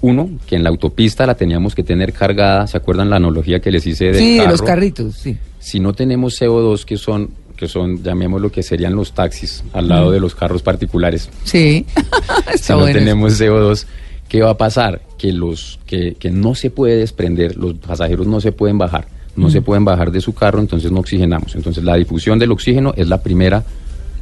uno, 0.00 0.30
que 0.46 0.56
en 0.56 0.62
la 0.62 0.70
autopista 0.70 1.26
la 1.26 1.34
teníamos 1.34 1.74
que 1.74 1.82
tener 1.82 2.12
cargada, 2.12 2.66
¿se 2.66 2.76
acuerdan 2.76 3.10
la 3.10 3.16
analogía 3.16 3.60
que 3.60 3.70
les 3.72 3.86
hice 3.86 4.14
Sí, 4.14 4.32
de 4.34 4.38
carro? 4.38 4.50
los 4.52 4.62
carritos, 4.62 5.14
sí. 5.16 5.36
Si 5.58 5.80
no 5.80 5.92
tenemos 5.92 6.40
CO2, 6.40 6.84
que 6.84 6.96
son, 6.96 7.30
que 7.56 7.68
son, 7.68 8.02
llamémoslo 8.02 8.50
que 8.50 8.62
serían 8.62 8.94
los 8.94 9.12
taxis 9.12 9.62
al 9.72 9.88
lado 9.88 10.10
de 10.10 10.20
los 10.20 10.34
carros 10.34 10.62
particulares. 10.62 11.28
Sí. 11.44 11.86
si 12.60 12.72
no 12.72 12.80
bueno. 12.80 12.98
tenemos 12.98 13.40
CO2, 13.40 13.86
¿qué 14.28 14.42
va 14.42 14.50
a 14.50 14.56
pasar? 14.56 15.00
Que 15.18 15.32
los 15.32 15.78
que, 15.86 16.14
que 16.18 16.30
no 16.30 16.54
se 16.54 16.70
puede 16.70 16.96
desprender, 16.96 17.56
los 17.56 17.74
pasajeros 17.74 18.26
no 18.26 18.40
se 18.40 18.52
pueden 18.52 18.76
bajar, 18.78 19.06
no 19.36 19.50
se 19.50 19.62
pueden 19.62 19.84
bajar 19.84 20.10
de 20.12 20.20
su 20.20 20.34
carro, 20.34 20.60
entonces 20.60 20.90
no 20.92 21.00
oxigenamos. 21.00 21.54
Entonces 21.54 21.82
la 21.84 21.94
difusión 21.96 22.38
del 22.38 22.52
oxígeno 22.52 22.92
es 22.96 23.08
la 23.08 23.22
primera, 23.22 23.64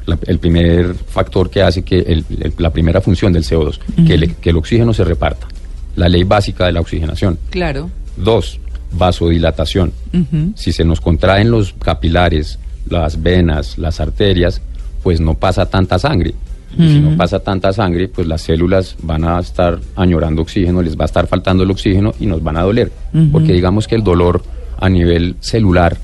la- 0.07 0.19
el 0.27 0.39
primer 0.39 0.95
factor 0.95 1.49
que 1.51 1.63
hace 1.63 1.83
que 1.83 1.99
el- 2.01 2.25
el- 2.41 2.53
la 2.59 2.71
primera 2.71 3.01
función 3.01 3.33
del 3.33 3.45
CO2, 3.45 3.79
que, 4.07 4.15
el, 4.15 4.35
que 4.37 4.51
el 4.51 4.57
oxígeno 4.57 4.93
se 4.95 5.05
reparta. 5.05 5.47
La 5.97 6.09
ley 6.09 6.25
básica 6.25 6.67
de 6.67 6.73
la 6.73 6.81
oxigenación. 6.81 7.39
Claro. 7.51 7.91
Dos, 8.17 8.59
vasodilatación. 8.93 9.93
Si 10.55 10.73
se 10.73 10.85
nos 10.85 11.01
contraen 11.01 11.51
los 11.51 11.73
capilares, 11.75 12.59
las 12.89 13.23
venas, 13.23 13.79
las 13.79 14.01
arterias, 14.01 14.61
pues 15.03 15.21
no 15.21 15.35
pasa 15.35 15.67
tanta 15.67 15.99
sangre. 15.99 16.35
Y 16.79 16.89
si 16.89 17.01
no 17.01 17.17
pasa 17.19 17.39
tanta 17.41 17.71
sangre, 17.73 18.09
pues 18.09 18.27
las 18.27 18.41
células 18.41 18.97
van 19.03 19.25
a 19.25 19.39
estar 19.41 19.79
añorando 19.95 20.41
oxígeno, 20.41 20.81
les 20.81 20.97
va 20.97 21.03
a 21.03 21.07
estar 21.07 21.27
faltando 21.27 21.65
el 21.65 21.71
oxígeno 21.71 22.15
y 22.19 22.25
nos 22.27 22.43
van 22.43 22.57
a 22.57 22.63
doler. 22.63 22.91
Porque 23.31 23.53
digamos 23.53 23.87
que 23.87 23.95
el 23.95 24.03
dolor 24.03 24.43
a 24.79 24.89
nivel 24.89 25.37
celular 25.41 25.99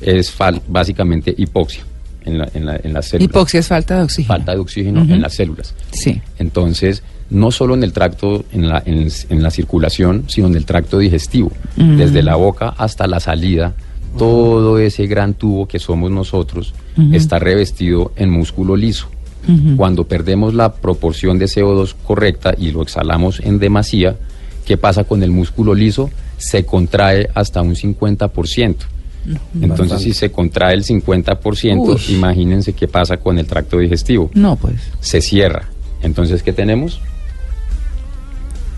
es 0.00 0.36
fal- 0.38 0.60
básicamente 0.68 1.34
hipoxia 1.36 1.82
en, 2.24 2.38
la- 2.38 2.48
en 2.54 2.64
la- 2.64 2.80
en 2.82 2.92
las 2.92 3.06
células. 3.06 3.28
Hipoxia 3.30 3.58
es 3.60 3.66
falta 3.66 3.96
de 3.96 4.02
oxígeno. 4.04 4.28
Falta 4.34 4.52
de 4.52 4.58
oxígeno 4.58 5.02
en 5.02 5.20
las 5.20 5.34
células. 5.34 5.74
Sí. 5.90 6.20
Entonces, 6.38 7.02
no 7.30 7.50
solo 7.50 7.74
en 7.74 7.82
el 7.82 7.92
tracto, 7.92 8.44
en 8.52 8.68
la, 8.68 8.82
en, 8.86 9.08
en 9.30 9.42
la 9.42 9.50
circulación, 9.50 10.24
sino 10.28 10.46
en 10.46 10.54
el 10.54 10.64
tracto 10.64 10.98
digestivo, 10.98 11.50
desde 11.76 12.22
la 12.22 12.36
boca 12.36 12.68
hasta 12.78 13.06
la 13.08 13.18
salida. 13.18 13.72
Todo 14.18 14.78
ese 14.78 15.06
gran 15.06 15.34
tubo 15.34 15.66
que 15.66 15.78
somos 15.78 16.10
nosotros 16.10 16.74
está 17.12 17.38
revestido 17.38 18.12
en 18.16 18.30
músculo 18.30 18.76
liso. 18.76 19.08
Cuando 19.76 20.04
perdemos 20.04 20.54
la 20.54 20.72
proporción 20.72 21.38
de 21.38 21.46
CO2 21.46 21.94
correcta 22.06 22.54
y 22.56 22.70
lo 22.70 22.82
exhalamos 22.82 23.40
en 23.40 23.58
demasía, 23.58 24.16
¿qué 24.64 24.76
pasa 24.76 25.04
con 25.04 25.22
el 25.22 25.30
músculo 25.30 25.74
liso? 25.74 26.10
Se 26.38 26.64
contrae 26.64 27.28
hasta 27.34 27.60
un 27.60 27.74
50%. 27.74 28.76
Entonces, 29.60 30.02
si 30.02 30.12
se 30.12 30.30
contrae 30.30 30.74
el 30.74 30.84
50%, 30.84 31.78
Uy. 31.78 32.14
imagínense 32.14 32.72
qué 32.72 32.88
pasa 32.88 33.16
con 33.16 33.38
el 33.38 33.46
tracto 33.46 33.78
digestivo. 33.78 34.30
No, 34.34 34.56
pues. 34.56 34.76
Se 35.00 35.20
cierra. 35.20 35.68
Entonces, 36.02 36.42
¿qué 36.42 36.52
tenemos? 36.52 37.00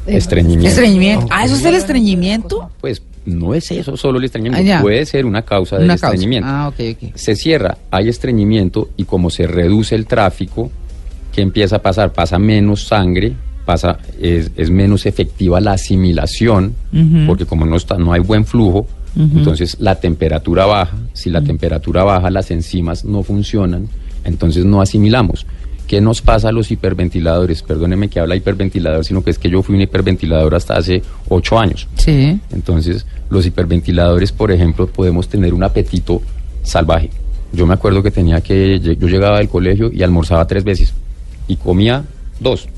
Estreñimiento. 0.07 0.69
Estreñimiento. 0.69 1.27
Ah, 1.31 1.45
¿eso 1.45 1.57
es 1.57 1.65
el 1.65 1.75
estreñimiento? 1.75 2.71
Pues 2.81 3.03
no 3.27 3.55
es 3.55 3.71
eso 3.71 3.97
solo 3.97 4.19
el 4.19 4.25
estreñimiento. 4.25 4.73
Ah. 4.75 4.81
Puede 4.81 5.05
ser 5.05 5.27
una 5.27 5.43
causa 5.43 5.77
del 5.77 5.85
Una 5.85 5.95
causa. 5.95 6.15
estreñimiento. 6.15 6.49
Ah. 6.51 6.73
Se 7.15 7.37
cierra, 7.37 7.77
hay 7.91 8.09
estreñimiento 8.09 8.91
y 8.97 9.05
como 9.05 9.31
se 9.31 9.47
reduce 9.47 9.95
el 9.95 10.07
tráfico, 10.07 10.71
¿qué 11.33 11.43
empieza 11.43 11.77
a 11.77 11.83
pasar? 11.83 12.13
Pasa 12.13 12.39
menos 12.39 12.85
sangre, 12.85 13.35
pasa, 13.65 13.99
es, 14.21 14.51
es 14.57 14.71
menos 14.71 15.07
efectiva 15.07 15.61
la 15.61 15.73
asimilación, 15.73 16.75
porque 17.27 17.45
como 17.47 17.67
no, 17.67 17.77
está, 17.77 17.99
no 17.99 18.13
hay 18.13 18.21
buen 18.21 18.45
flujo, 18.47 18.87
entonces 19.17 19.77
la 19.81 19.97
temperatura 19.97 20.67
baja. 20.67 20.97
Si 21.13 21.31
la 21.31 21.43
temperatura 21.43 22.05
baja, 22.05 22.31
las 22.31 22.51
enzimas 22.51 23.05
no 23.05 23.23
funcionan, 23.23 23.89
entonces 24.25 24.65
no 24.65 24.81
asimilamos. 24.81 25.47
¿Qué 25.87 26.01
nos 26.01 26.21
pasa 26.21 26.49
a 26.49 26.53
los 26.53 26.71
hiperventiladores? 26.71 27.63
Perdóneme 27.63 28.09
que 28.09 28.19
habla 28.19 28.35
hiperventilador, 28.35 29.05
sino 29.05 29.23
que 29.23 29.31
es 29.31 29.39
que 29.39 29.49
yo 29.49 29.63
fui 29.63 29.77
un 29.77 29.83
hiperventilador 29.83 30.55
hasta 30.55 30.77
hace 30.77 31.03
ocho 31.29 31.59
años. 31.59 31.87
Sí. 31.97 32.41
Entonces, 32.53 33.07
los 33.31 33.47
hiperventiladores, 33.47 34.33
por 34.33 34.51
ejemplo, 34.51 34.89
podemos 34.89 35.29
tener 35.29 35.55
un 35.55 35.63
apetito 35.63 36.21
salvaje. 36.63 37.11
Yo 37.53 37.67
me 37.67 37.75
acuerdo 37.75 38.03
que 38.03 38.11
tenía 38.11 38.41
que, 38.41 38.81
yo 38.81 39.09
llegaba 39.09 39.39
del 39.39 39.49
colegio 39.49 39.91
y 39.93 40.03
almorzaba 40.03 40.47
tres 40.47 40.65
veces 40.65 40.93
y 41.47 41.57
comía 41.57 42.05
dos. 42.41 42.69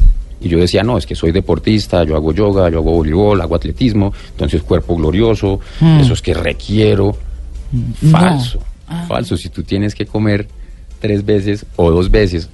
Y 0.40 0.48
yo 0.48 0.58
decía, 0.58 0.82
no, 0.82 0.98
es 0.98 1.06
que 1.06 1.14
soy 1.14 1.32
deportista, 1.32 2.04
yo 2.04 2.14
hago 2.14 2.32
yoga, 2.32 2.68
yo 2.70 2.78
hago 2.78 2.92
voleibol, 2.92 3.40
hago 3.40 3.56
atletismo, 3.56 4.12
entonces 4.30 4.62
cuerpo 4.62 4.94
glorioso, 4.94 5.58
eso 6.00 6.12
es 6.12 6.22
que 6.22 6.34
requiero. 6.34 7.16
Falso, 8.10 8.60
falso. 9.08 9.36
Si 9.36 9.48
tú 9.48 9.62
tienes 9.62 9.94
que 9.94 10.06
comer 10.06 10.46
tres 11.00 11.24
veces 11.24 11.66
o 11.76 11.90
dos 11.90 12.10
veces, 12.10 12.48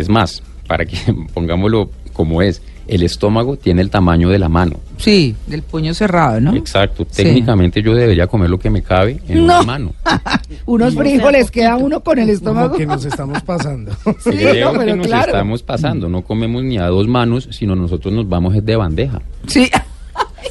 es 0.00 0.08
más, 0.08 0.42
para 0.66 0.84
que 0.84 0.96
pongámoslo 1.34 1.90
como 2.12 2.42
es, 2.42 2.60
el 2.88 3.04
estómago 3.04 3.56
tiene 3.56 3.82
el 3.82 3.90
tamaño 3.90 4.28
de 4.30 4.38
la 4.38 4.48
mano. 4.48 4.76
Sí, 4.96 5.36
del 5.46 5.62
puño 5.62 5.94
cerrado, 5.94 6.40
¿no? 6.40 6.56
Exacto. 6.56 7.06
Sí. 7.08 7.22
Técnicamente 7.22 7.82
yo 7.82 7.94
debería 7.94 8.26
comer 8.26 8.50
lo 8.50 8.58
que 8.58 8.68
me 8.68 8.82
cabe 8.82 9.20
en 9.28 9.38
No. 9.38 9.44
una 9.44 9.62
mano. 9.62 9.92
Unos 10.66 10.96
frijoles, 10.96 11.50
queda 11.52 11.76
uno 11.76 12.00
con 12.00 12.18
el 12.18 12.28
estómago. 12.30 12.70
Como 12.70 12.78
que 12.78 12.86
nos 12.86 13.04
estamos 13.04 13.40
pasando. 13.42 13.92
Sí, 14.24 14.36
no, 14.60 14.72
que 14.78 14.94
nos 14.96 15.06
claro. 15.06 15.26
estamos 15.26 15.62
pasando. 15.62 16.08
No 16.08 16.22
comemos 16.22 16.64
ni 16.64 16.78
a 16.78 16.86
dos 16.86 17.06
manos, 17.06 17.48
sino 17.52 17.76
nosotros 17.76 18.12
nos 18.12 18.28
vamos 18.28 18.56
es 18.56 18.64
de 18.64 18.74
bandeja. 18.74 19.22
Sí. 19.46 19.70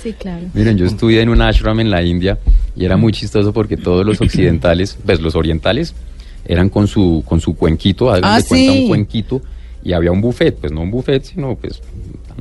Sí, 0.01 0.13
claro. 0.13 0.45
Miren, 0.53 0.77
yo 0.77 0.85
estudié 0.85 1.21
en 1.21 1.29
un 1.29 1.41
ashram 1.41 1.79
en 1.81 1.89
la 1.91 2.01
India 2.01 2.37
y 2.75 2.85
era 2.85 2.95
muy 2.95 3.11
chistoso 3.11 3.51
porque 3.51 3.75
todos 3.75 4.05
los 4.05 4.21
occidentales, 4.21 4.97
pues 5.05 5.19
los 5.19 5.35
orientales, 5.35 5.93
eran 6.49 6.67
con 6.69 6.87
su, 6.87 7.23
con 7.25 7.39
su 7.39 7.55
cuenquito, 7.55 8.09
hagan 8.11 8.25
Ah, 8.25 8.37
de 8.41 8.43
cuenta 8.43 8.73
sí. 8.73 8.79
un 8.81 8.87
cuenquito, 8.89 9.41
y 9.83 9.93
había 9.93 10.11
un 10.11 10.19
buffet, 10.19 10.57
pues 10.59 10.73
no 10.73 10.81
un 10.81 10.91
buffet, 10.91 11.23
sino 11.23 11.55
pues 11.55 11.81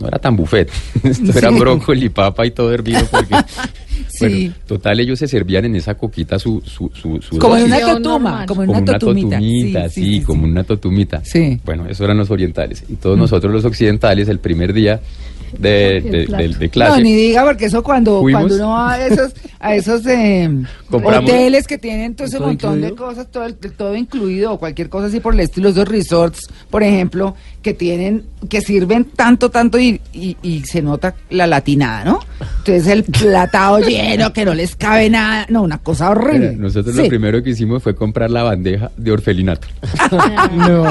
no 0.01 0.09
era 0.09 0.19
tan 0.19 0.35
buffet. 0.35 0.69
Esto 1.05 1.39
era 1.39 1.51
Sí. 1.51 1.59
brócoli, 1.59 2.09
papa 2.09 2.45
y 2.47 2.51
todo 2.51 2.73
hervido 2.73 3.01
porque 3.11 3.35
Sí. 4.09 4.27
bueno, 4.49 4.55
total 4.67 5.01
ellos 5.01 5.19
se 5.19 5.29
servían 5.29 5.65
en 5.67 5.77
esa 5.77 5.95
coquita 5.95 6.39
su, 6.39 6.63
su, 6.65 6.91
su, 6.95 7.21
su 7.21 7.39
Como 7.39 7.55
una 7.55 7.79
totuma, 7.81 8.47
como 8.47 8.63
en 8.63 8.67
como 8.69 8.79
una 8.81 8.91
una 8.91 8.99
totumita. 8.99 9.37
totumita, 9.39 9.89
sí, 9.89 10.21
como 10.23 10.45
una 10.45 10.65
totumita. 10.65 11.23
Sí. 11.25 11.61
Bueno, 11.65 11.87
eso 11.89 12.05
eran 12.05 12.17
los 12.17 12.31
orientales. 12.31 12.85
Y 12.89 12.95
todos 12.95 13.19
nosotros 13.19 13.53
los 13.53 13.65
occidentales, 13.65 14.29
el 14.29 14.39
primer 14.39 14.73
día 14.73 15.01
de, 15.57 16.01
de- 16.01 16.27
de- 16.27 16.49
de 16.59 16.69
clase, 16.69 16.97
No, 16.99 17.03
ni 17.05 17.15
diga, 17.15 17.45
porque 17.45 17.67
eso 17.67 17.83
cuando, 17.83 18.21
Fuimos. 18.21 18.43
cuando 18.43 18.57
uno 18.57 18.69
va 18.71 18.93
a 18.95 19.07
esos, 19.07 19.33
a 19.61 19.75
esos 19.75 20.07
eh, 20.07 20.51
hoteles 20.91 21.67
que 21.67 21.79
tienen 21.79 22.15
todo 22.15 22.27
ese 22.27 22.39
¿Todo 22.39 22.49
montón 22.49 22.81
de 22.81 22.89
incluido? 22.89 23.07
cosas, 23.07 23.31
todo, 23.31 23.45
el- 23.45 23.55
todo 23.57 23.95
incluido, 23.97 24.53
o 24.53 24.59
cualquier 24.59 24.89
cosa 24.89 25.07
así 25.07 25.21
por 25.21 25.35
el 25.35 25.41
estilo, 25.41 25.69
esos 25.71 25.89
resorts, 25.89 26.49
por 26.71 26.83
ejemplo, 26.83 27.35
que 27.63 27.75
tienen, 27.75 28.25
que 28.49 28.61
sirven 28.61 29.05
tanto, 29.05 29.51
tanto 29.51 29.79
y, 29.79 30.01
y, 30.13 30.37
y 30.43 30.63
se 30.65 30.81
nota 30.83 31.15
la 31.31 31.47
latinada, 31.47 32.05
¿no? 32.05 32.21
Entonces 32.59 32.87
el 32.87 33.05
platado 33.05 33.79
lleno, 33.87 34.33
que 34.33 34.45
no 34.45 34.55
les 34.55 34.77
cabe 34.77 35.11
nada, 35.11 35.47
no, 35.49 35.63
una 35.63 35.79
cosa 35.79 36.11
horrible. 36.11 36.51
Mira, 36.51 36.63
nosotros 36.63 36.95
Sí. 36.95 37.03
lo 37.03 37.09
primero 37.09 37.43
que 37.43 37.51
hicimos 37.51 37.83
fue 37.83 37.95
comprar 37.95 38.31
la 38.31 38.43
bandeja 38.43 38.91
de 38.97 39.13
orfelinato. 39.13 39.67
No. 40.57 40.85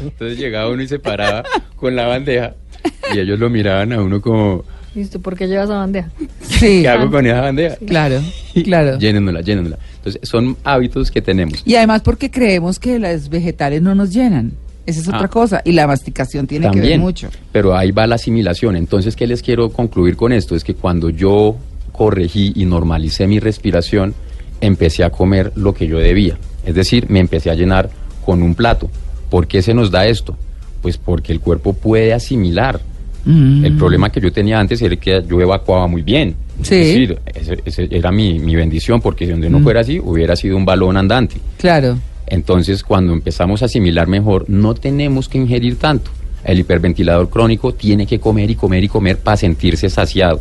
Entonces 0.00 0.38
llegaba 0.38 0.70
uno 0.70 0.82
y 0.82 0.88
se 0.88 0.98
paraba 0.98 1.42
con 1.76 1.96
la 1.96 2.06
bandeja 2.06 2.54
y 3.14 3.18
ellos 3.18 3.38
lo 3.38 3.50
miraban 3.50 3.92
a 3.92 4.02
uno 4.02 4.20
como, 4.20 4.64
¿Listo? 4.94 5.20
¿Por 5.20 5.36
qué 5.36 5.46
llevas 5.46 5.66
esa 5.66 5.78
bandeja? 5.78 6.08
Sí, 6.40 6.80
¿qué 6.82 6.88
hago 6.88 7.10
con 7.10 7.24
esa 7.26 7.42
bandeja? 7.42 7.76
claro, 7.86 8.20
claro. 8.64 8.98
Llénenla, 8.98 9.40
llénenla. 9.42 9.78
Entonces 9.98 10.20
son 10.28 10.56
hábitos 10.64 11.10
que 11.10 11.20
tenemos. 11.22 11.62
Y 11.64 11.74
además 11.76 12.02
porque 12.02 12.30
creemos 12.30 12.78
que 12.78 12.98
las 12.98 13.28
vegetales 13.28 13.82
no 13.82 13.94
nos 13.94 14.12
llenan. 14.12 14.52
Esa 14.86 15.00
es 15.02 15.08
Ah. 15.08 15.16
otra 15.16 15.28
cosa. 15.28 15.60
Y 15.64 15.72
la 15.72 15.86
masticación 15.86 16.46
tiene 16.46 16.70
que 16.70 16.80
ver 16.80 16.98
mucho. 16.98 17.28
pero 17.52 17.76
ahí 17.76 17.90
va 17.90 18.06
la 18.06 18.14
asimilación. 18.14 18.74
Entonces, 18.76 19.14
¿qué 19.14 19.26
les 19.26 19.42
quiero 19.42 19.68
concluir 19.70 20.16
con 20.16 20.32
esto? 20.32 20.56
Es 20.56 20.64
que 20.64 20.74
cuando 20.74 21.10
yo 21.10 21.56
corregí 21.92 22.52
y 22.56 22.64
normalicé 22.64 23.26
mi 23.26 23.38
respiración, 23.38 24.14
empecé 24.62 25.04
a 25.04 25.10
comer 25.10 25.52
lo 25.56 25.74
que 25.74 25.86
yo 25.86 25.98
debía. 25.98 26.38
Es 26.64 26.74
decir, 26.74 27.06
me 27.10 27.20
empecé 27.20 27.50
a 27.50 27.54
llenar 27.54 27.90
con 28.24 28.42
un 28.42 28.54
plato. 28.54 28.88
¿Por 29.30 29.46
qué 29.46 29.60
se 29.62 29.74
nos 29.74 29.90
da 29.90 30.06
esto? 30.06 30.36
Pues 30.82 30.96
porque 30.98 31.32
el 31.32 31.40
cuerpo 31.40 31.72
puede 31.72 32.12
asimilar. 32.12 32.80
Mm. 33.24 33.64
El 33.64 33.76
problema 33.76 34.10
que 34.10 34.20
yo 34.20 34.32
tenía 34.32 34.58
antes 34.60 34.80
era 34.80 34.94
que 34.96 35.22
yo 35.28 35.40
evacuaba 35.40 35.86
muy 35.86 36.02
bien. 36.02 36.34
Sí. 36.62 36.74
Es 36.74 36.86
decir, 36.86 37.18
ese, 37.34 37.58
ese 37.64 37.88
era 37.90 38.10
mi, 38.10 38.38
mi 38.38 38.54
bendición, 38.56 39.00
porque 39.00 39.24
si 39.26 39.32
donde 39.32 39.50
no 39.50 39.58
Mm. 39.60 39.62
fuera 39.64 39.80
así, 39.80 39.98
hubiera 39.98 40.34
sido 40.36 40.56
un 40.56 40.64
balón 40.64 40.96
andante. 40.96 41.36
Claro. 41.58 41.98
Entonces, 42.26 42.82
cuando 42.82 43.12
empezamos 43.12 43.62
a 43.62 43.66
asimilar 43.66 44.06
mejor, 44.06 44.44
no 44.48 44.74
tenemos 44.74 45.28
que 45.28 45.38
ingerir 45.38 45.76
tanto. 45.78 46.10
El 46.44 46.60
hiperventilador 46.60 47.28
crónico 47.30 47.74
tiene 47.74 48.06
que 48.06 48.20
comer 48.20 48.50
y 48.50 48.54
comer 48.54 48.84
y 48.84 48.88
comer 48.88 49.18
para 49.18 49.36
sentirse 49.36 49.88
saciado, 49.90 50.40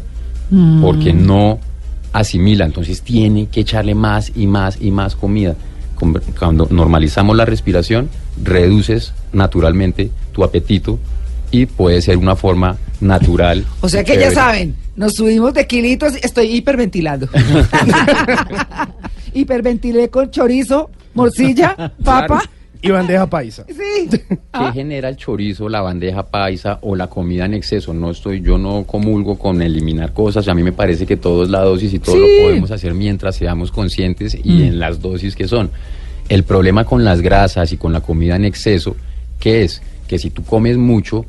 Mm. 0.52 0.82
porque 0.82 1.14
no 1.14 1.60
asimila, 2.14 2.66
entonces 2.66 3.02
tiene 3.02 3.48
que 3.48 3.62
echarle 3.62 3.94
más 3.96 4.32
y 4.36 4.48
más 4.48 4.78
y 4.82 4.92
más 4.92 5.16
comida. 5.16 5.56
Cuando 6.40 6.68
normalizamos 6.70 7.36
la 7.36 7.46
respiración, 7.46 8.10
reduces 8.44 9.14
naturalmente 9.34 10.12
tu 10.32 10.44
apetito 10.44 11.00
y 11.52 11.66
puede 11.66 12.02
ser 12.02 12.18
una 12.18 12.36
forma 12.36 12.78
natural. 13.00 13.66
O 13.82 13.90
sea 13.90 14.04
que 14.04 14.14
chévere. 14.14 14.30
ya 14.30 14.36
saben, 14.36 14.76
nos 14.96 15.16
subimos 15.16 15.54
de 15.54 15.68
kilitos, 15.68 16.14
estoy 16.22 16.56
hiperventilando. 16.56 17.28
Hiperventilé 19.34 20.10
con 20.10 20.32
chorizo, 20.32 20.90
morcilla, 21.14 21.94
papa. 22.04 22.44
Y 22.82 22.92
bandeja 22.92 23.28
paisa. 23.28 23.66
Sí. 23.68 24.10
¿Qué 24.20 24.72
genera 24.74 25.10
el 25.10 25.18
chorizo, 25.18 25.68
la 25.70 25.82
bandeja 25.82 26.24
paisa 26.28 26.80
o 26.82 26.96
la 26.96 27.08
comida 27.08 27.46
en 27.46 27.54
exceso? 27.56 27.94
No 27.94 28.12
estoy, 28.12 28.42
yo 28.42 28.58
no 28.58 28.84
comulgo 28.84 29.38
con 29.38 29.62
eliminar 29.62 30.14
cosas. 30.14 30.48
A 30.48 30.54
mí 30.54 30.64
me 30.64 30.72
parece 30.72 31.06
que 31.06 31.18
todo 31.18 31.44
es 31.44 31.50
la 31.50 31.62
dosis 31.62 31.94
y 31.94 32.00
todo 32.00 32.16
Sí. 32.16 32.22
lo 32.22 32.44
podemos 32.46 32.72
hacer 32.72 32.94
mientras 32.94 33.36
seamos 33.36 33.72
conscientes 33.72 34.36
y 34.42 34.64
en 34.64 34.80
las 34.80 35.02
dosis 35.02 35.36
que 35.36 35.48
son. 35.48 35.70
El 36.30 36.44
problema 36.44 36.84
con 36.84 37.04
las 37.04 37.22
grasas 37.22 37.72
y 37.72 37.78
con 37.78 37.94
la 37.94 38.02
comida 38.02 38.36
en 38.36 38.46
exceso, 38.46 38.96
¿qué 39.40 39.64
es? 39.64 39.82
Que 40.08 40.20
si 40.20 40.30
tú 40.30 40.44
comes 40.44 40.78
mucho 40.78 41.26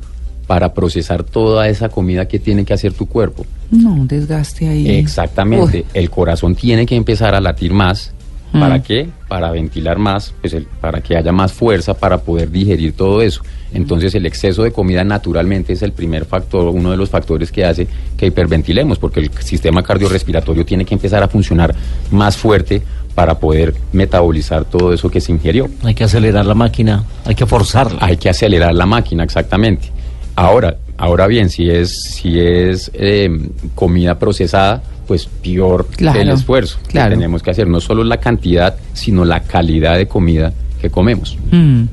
para 0.47 0.73
procesar 0.73 1.23
toda 1.23 1.67
esa 1.67 1.89
comida 1.89 2.27
que 2.27 2.39
tiene 2.39 2.65
que 2.65 2.73
hacer 2.73 2.93
tu 2.93 3.05
cuerpo, 3.07 3.45
No, 3.71 3.93
un 3.93 4.07
desgaste 4.07 4.67
ahí. 4.67 4.89
Exactamente. 4.89 5.79
Uy. 5.79 5.85
El 5.93 6.09
corazón 6.09 6.55
tiene 6.55 6.85
que 6.87 6.95
empezar 6.95 7.35
a 7.35 7.39
latir 7.41 7.71
más. 7.71 8.13
¿Para 8.51 8.77
Mm. 8.79 8.81
qué? 8.81 9.09
Para 9.27 9.51
ventilar 9.51 9.99
más, 9.99 10.33
pues 10.41 10.53
el- 10.53 10.65
para 10.65 11.01
que 11.01 11.15
haya 11.15 11.31
más 11.31 11.53
fuerza 11.53 11.93
para 11.93 12.17
poder 12.19 12.49
digerir 12.49 12.93
todo 12.93 13.21
eso. 13.21 13.41
Entonces 13.73 14.15
el 14.15 14.25
exceso 14.25 14.63
de 14.63 14.71
comida 14.71 15.03
naturalmente 15.03 15.73
es 15.73 15.83
el 15.83 15.91
primer 15.91 16.25
factor, 16.25 16.67
uno 16.69 16.89
de 16.89 16.97
los 16.97 17.09
factores 17.09 17.51
que 17.51 17.63
hace 17.63 17.87
que 18.17 18.25
hiperventilemos, 18.25 18.97
porque 18.97 19.19
el 19.19 19.29
sistema 19.41 19.83
cardiorrespiratorio 19.83 20.65
tiene 20.65 20.83
que 20.85 20.95
empezar 20.95 21.21
a 21.21 21.27
funcionar 21.27 21.75
más 22.09 22.37
fuerte 22.37 22.81
para 23.13 23.37
poder 23.37 23.75
metabolizar 23.93 24.65
todo 24.65 24.93
eso 24.93 25.11
que 25.11 25.21
se 25.21 25.31
ingirió. 25.31 25.67
Hay 25.83 25.93
que 25.93 26.05
acelerar 26.05 26.45
la 26.47 26.55
máquina, 26.55 27.03
hay 27.25 27.35
que 27.35 27.45
forzarla. 27.45 27.99
Hay 28.01 28.17
que 28.17 28.29
acelerar 28.29 28.73
la 28.73 28.87
máquina, 28.87 29.23
exactamente. 29.23 29.89
Ahora, 30.35 30.77
ahora 30.99 31.27
bien, 31.27 31.49
si 31.49 31.69
es, 31.69 32.03
si 32.03 32.39
es 32.39 32.91
eh, 32.93 33.29
comida 33.73 34.19
procesada, 34.19 34.83
pues 35.07 35.25
peor 35.25 35.87
Claro, 35.87 36.19
el 36.19 36.29
esfuerzo 36.29 36.77
claro. 36.87 37.09
que 37.09 37.15
tenemos 37.15 37.41
que 37.41 37.51
hacer. 37.51 37.67
No 37.67 37.79
solo 37.79 38.03
la 38.03 38.17
cantidad, 38.17 38.75
sino 38.93 39.25
la 39.25 39.41
calidad 39.41 39.97
de 39.97 40.07
comida 40.07 40.53
que 40.79 40.89
comemos. 40.89 41.37
Mm. 41.51 41.83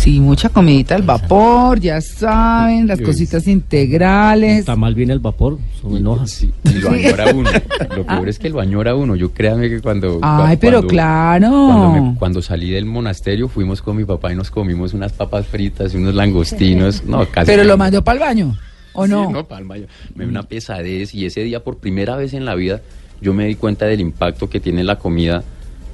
Sí, 0.00 0.18
mucha 0.18 0.48
comidita 0.48 0.94
al 0.94 1.02
vapor, 1.02 1.78
ya 1.78 2.00
saben, 2.00 2.86
las 2.86 3.00
cositas 3.02 3.46
integrales. 3.46 4.60
Está 4.60 4.74
mal 4.74 4.94
bien 4.94 5.10
el 5.10 5.18
vapor, 5.18 5.58
son 5.80 5.94
en 5.96 6.06
hojas. 6.06 6.30
Sí, 6.30 6.50
y 6.64 6.78
lo 6.78 6.90
añora 6.90 7.32
uno. 7.34 7.50
Lo 7.96 8.06
peor 8.06 8.28
es 8.30 8.38
que 8.38 8.48
lo 8.48 8.60
añora 8.60 8.94
uno. 8.94 9.14
Yo 9.14 9.30
créame 9.32 9.68
que 9.68 9.80
cuando. 9.80 10.18
Ay, 10.22 10.56
pero 10.56 10.78
cuando- 10.78 10.88
claro. 10.88 11.48
Cuando, 11.50 11.90
me- 12.12 12.18
cuando 12.18 12.40
salí 12.42 12.70
del 12.70 12.86
monasterio 12.86 13.46
fuimos 13.48 13.82
con 13.82 13.96
mi 13.98 14.04
papá 14.04 14.32
y 14.32 14.36
nos 14.36 14.50
comimos 14.50 14.94
unas 14.94 15.12
papas 15.12 15.46
fritas 15.46 15.92
y 15.92 15.98
unos 15.98 16.14
langostinos. 16.14 17.04
No, 17.04 17.26
casi. 17.30 17.46
Pero 17.46 17.64
lo 17.64 17.76
mandó 17.76 18.02
para 18.02 18.14
el 18.14 18.20
baño, 18.20 18.56
¿o 18.94 19.04
Sí, 19.04 19.12
no? 19.12 19.30
no, 19.30 19.44
palma, 19.46 19.76
yo- 19.76 19.84
me 20.14 20.24
dio 20.24 20.30
una 20.30 20.44
pesadez 20.44 21.14
y 21.14 21.26
ese 21.26 21.42
día 21.44 21.62
por 21.62 21.76
primera 21.76 22.16
vez 22.16 22.32
en 22.32 22.46
la 22.46 22.54
vida 22.54 22.80
yo 23.20 23.34
me 23.34 23.44
di 23.44 23.54
cuenta 23.54 23.84
del 23.84 24.00
impacto 24.00 24.48
que 24.48 24.60
tiene 24.60 24.82
la 24.82 24.96
comida 24.98 25.44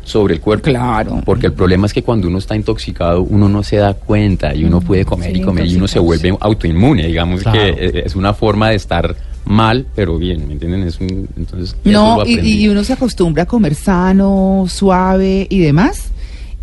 sobre 0.06 0.34
el 0.34 0.40
cuerpo. 0.40 0.64
Claro. 0.70 1.20
Porque 1.24 1.46
el 1.46 1.52
problema 1.52 1.86
es 1.86 1.92
que 1.92 2.02
cuando 2.02 2.28
uno 2.28 2.38
está 2.38 2.56
intoxicado 2.56 3.22
uno 3.22 3.48
no 3.48 3.62
se 3.62 3.76
da 3.76 3.92
cuenta 3.94 4.54
y 4.54 4.64
uno 4.64 4.80
puede 4.80 5.04
comer 5.04 5.32
sí, 5.32 5.40
y 5.40 5.42
comer 5.42 5.66
y 5.66 5.76
uno 5.76 5.88
se 5.88 5.98
vuelve 5.98 6.36
autoinmune, 6.40 7.06
digamos 7.06 7.42
Claro. 7.42 7.58
que 7.58 7.68
eh, 7.70 8.02
es 8.06 8.14
una 8.16 8.32
forma 8.32 8.70
de 8.70 8.76
estar 8.76 9.16
mal, 9.44 9.86
pero 9.94 10.16
bien, 10.18 10.46
¿me 10.46 10.54
entienden? 10.54 10.82
Es 10.84 10.98
un, 11.00 11.28
entonces, 11.36 11.76
No, 11.84 12.24
y, 12.24 12.38
y 12.64 12.68
uno 12.68 12.82
se 12.84 12.92
acostumbra 12.94 13.42
a 13.44 13.46
comer 13.46 13.74
sano, 13.74 14.66
suave 14.68 15.46
y 15.50 15.58
demás. 15.60 16.10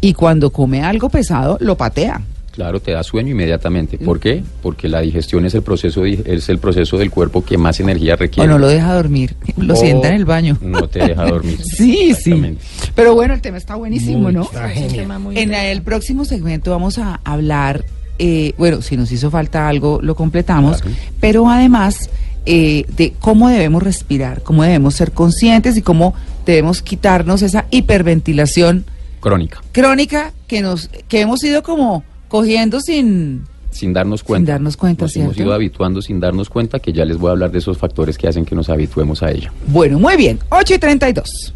Y 0.02 0.14
cuando 0.14 0.50
come 0.52 0.82
algo 0.84 1.10
pesado, 1.10 1.58
lo 1.62 1.78
patea. 1.78 2.22
Claro, 2.54 2.80
te 2.80 2.92
da 2.92 3.02
sueño 3.04 3.32
inmediatamente. 3.32 3.98
¿Por 3.98 4.20
qué? 4.20 4.44
Porque 4.62 4.88
la 4.88 5.02
digestión 5.02 5.44
es 5.46 5.56
el 5.56 5.64
proceso 5.64 6.06
es 6.06 6.50
el 6.50 6.60
proceso 6.60 7.00
del 7.00 7.10
cuerpo 7.10 7.44
que 7.44 7.58
más 7.58 7.80
energía 7.80 8.14
O 8.14 8.18
requiere. 8.18 8.48
no 8.48 8.60
lo 8.60 8.68
deja 8.68 8.94
dormir, 8.94 9.36
lo 9.58 9.74
O 9.74 9.76
sienta 9.76 10.10
en 10.10 10.14
el 10.16 10.26
baño. 10.26 10.58
No 10.62 10.88
te 10.88 11.00
deja 11.00 11.26
dormir. 11.26 11.60
Sí, 11.76 12.14
sí. 12.14 12.58
Pero 12.94 13.16
bueno, 13.16 13.34
el 13.34 13.42
tema 13.42 13.58
está 13.58 13.74
buenísimo, 13.76 14.32
¿no? 14.32 14.44
Está 14.44 14.72
Es 14.72 14.94
tema 14.94 15.18
muy 15.18 15.36
En 15.38 15.54
el 15.54 15.82
próximo 15.82 16.26
segmento 16.26 16.70
vamos 16.70 17.00
a 17.00 17.20
hablar, 17.24 17.86
eh, 18.20 18.54
bueno, 18.60 18.84
si 18.84 18.98
nos 18.98 19.12
hizo 19.12 19.32
falta 19.32 19.68
algo, 19.68 20.00
lo 20.04 20.14
completamos, 20.16 20.80
Claro. 20.82 20.96
pero 21.20 21.50
además 21.50 22.10
eh, 22.46 22.86
de 22.96 23.14
cómo 23.20 23.50
debemos 23.50 23.82
respirar, 23.82 24.44
cómo 24.44 24.62
debemos 24.62 24.94
ser 24.94 25.12
conscientes 25.12 25.76
y 25.76 25.82
cómo 25.82 26.14
debemos 26.46 26.84
quitarnos 26.84 27.42
esa 27.42 27.66
hiperventilación 27.72 28.86
Crónica. 29.22 29.62
crónica 29.72 30.34
que 30.48 30.62
nos 30.62 30.90
que 31.08 31.22
hemos 31.22 31.44
ido 31.44 31.64
como 31.64 32.04
cogiendo 32.34 32.82
sin 32.82 33.44
sin 33.70 33.94
darnos 33.94 34.24
cuenta. 34.24 34.54
darnos 34.54 34.76
cuenta, 34.76 35.06
Nos 35.06 35.16
hemos 35.18 35.38
ido 35.38 35.54
habituando 35.54 36.02
sin 36.02 36.20
darnos 36.20 36.50
cuenta, 36.50 36.80
que 36.80 36.92
ya 36.92 37.06
les 37.06 37.20
voy 37.20 37.28
a 37.30 37.34
hablar 37.34 37.52
de 37.52 37.60
esos 37.60 37.78
factores 37.78 38.18
que 38.18 38.28
hacen 38.28 38.44
que 38.44 38.56
nos 38.56 38.70
habituemos 38.70 39.22
a 39.22 39.30
ella. 39.30 39.54
bueno 39.68 40.00
muy 40.00 40.18
bien 40.18 40.40
8 40.50 40.74
y 40.74 40.78
32 40.80 41.54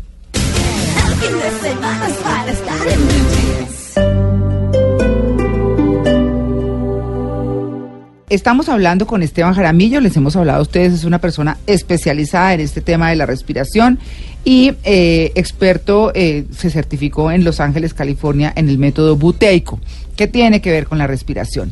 Estamos 8.29 8.67
hablando 8.69 9.07
con 9.07 9.23
Esteban 9.23 9.53
Jaramillo, 9.53 10.01
les 10.01 10.15
hemos 10.17 10.35
hablado 10.35 10.59
a 10.59 10.61
ustedes, 10.61 10.93
es 10.93 11.05
una 11.05 11.19
persona 11.19 11.57
especializada 11.65 12.53
en 12.53 12.59
este 12.59 12.81
tema 12.81 13.09
de 13.09 13.15
la 13.15 13.25
respiración 13.25 13.97
y 14.43 14.73
eh, 14.83 15.31
experto, 15.35 16.11
eh, 16.13 16.45
se 16.51 16.69
certificó 16.69 17.31
en 17.31 17.43
Los 17.43 17.61
Ángeles, 17.61 17.93
California, 17.93 18.51
en 18.55 18.69
el 18.69 18.77
método 18.77 19.15
buteico, 19.15 19.79
que 20.17 20.27
tiene 20.27 20.59
que 20.59 20.71
ver 20.71 20.87
con 20.87 20.97
la 20.97 21.07
respiración. 21.07 21.71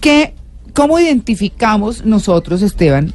¿Qué, 0.00 0.34
¿Cómo 0.74 0.98
identificamos 0.98 2.04
nosotros, 2.04 2.62
Esteban, 2.62 3.12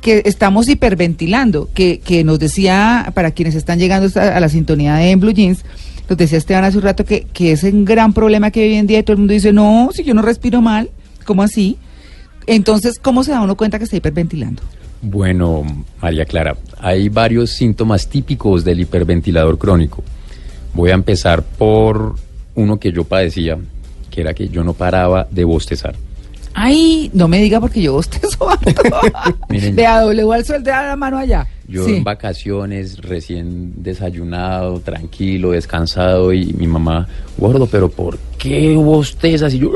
que 0.00 0.22
estamos 0.26 0.68
hiperventilando? 0.68 1.68
Que, 1.74 1.98
que 1.98 2.22
nos 2.22 2.38
decía, 2.38 3.10
para 3.14 3.32
quienes 3.32 3.56
están 3.56 3.80
llegando 3.80 4.08
a 4.20 4.38
la 4.38 4.48
sintonía 4.48 4.94
de 4.94 5.16
Blue 5.16 5.32
Jeans, 5.32 5.64
nos 6.08 6.16
decía 6.16 6.38
Esteban 6.38 6.64
hace 6.64 6.76
un 6.76 6.84
rato 6.84 7.04
que, 7.04 7.26
que 7.32 7.52
es 7.52 7.64
un 7.64 7.84
gran 7.84 8.12
problema 8.12 8.50
que 8.50 8.62
hoy 8.62 8.74
en 8.74 8.86
día 8.86 9.02
todo 9.02 9.14
el 9.14 9.18
mundo 9.18 9.32
dice, 9.32 9.52
no, 9.52 9.90
si 9.92 10.04
yo 10.04 10.14
no 10.14 10.22
respiro 10.22 10.60
mal, 10.60 10.90
¿cómo 11.24 11.42
así? 11.42 11.76
Entonces, 12.46 12.98
¿cómo 12.98 13.24
se 13.24 13.32
da 13.32 13.42
uno 13.42 13.56
cuenta 13.56 13.78
que 13.78 13.84
está 13.84 13.96
hiperventilando? 13.96 14.62
Bueno, 15.02 15.64
María 16.00 16.24
Clara, 16.24 16.56
hay 16.78 17.08
varios 17.08 17.50
síntomas 17.50 18.08
típicos 18.08 18.64
del 18.64 18.80
hiperventilador 18.80 19.58
crónico. 19.58 20.02
Voy 20.74 20.90
a 20.90 20.94
empezar 20.94 21.42
por 21.42 22.16
uno 22.54 22.80
que 22.80 22.90
yo 22.90 23.04
padecía, 23.04 23.58
que 24.10 24.20
era 24.22 24.34
que 24.34 24.48
yo 24.48 24.64
no 24.64 24.72
paraba 24.74 25.26
de 25.30 25.44
bostezar. 25.44 25.94
Ay, 26.54 27.10
no 27.14 27.28
me 27.28 27.40
diga 27.40 27.60
porque 27.60 27.80
yo 27.80 27.92
bostezo 27.92 28.48
harto. 28.50 28.82
Miren. 29.48 29.76
Vea, 29.76 30.00
doble 30.00 30.22
al 30.32 30.44
sueldo 30.44 30.70
de 30.70 30.76
la 30.76 30.96
mano 30.96 31.18
allá. 31.18 31.46
Yo 31.68 31.84
Sí. 31.84 31.96
en 31.96 32.04
vacaciones, 32.04 32.96
recién 32.98 33.74
desayunado, 33.82 34.80
tranquilo, 34.80 35.50
descansado, 35.50 36.32
y 36.32 36.46
mi 36.54 36.66
mamá, 36.66 37.06
gordo, 37.36 37.66
pero 37.66 37.90
¿por 37.90 38.18
qué 38.38 38.74
bostezas? 38.74 39.52
Y 39.52 39.58
yo, 39.58 39.70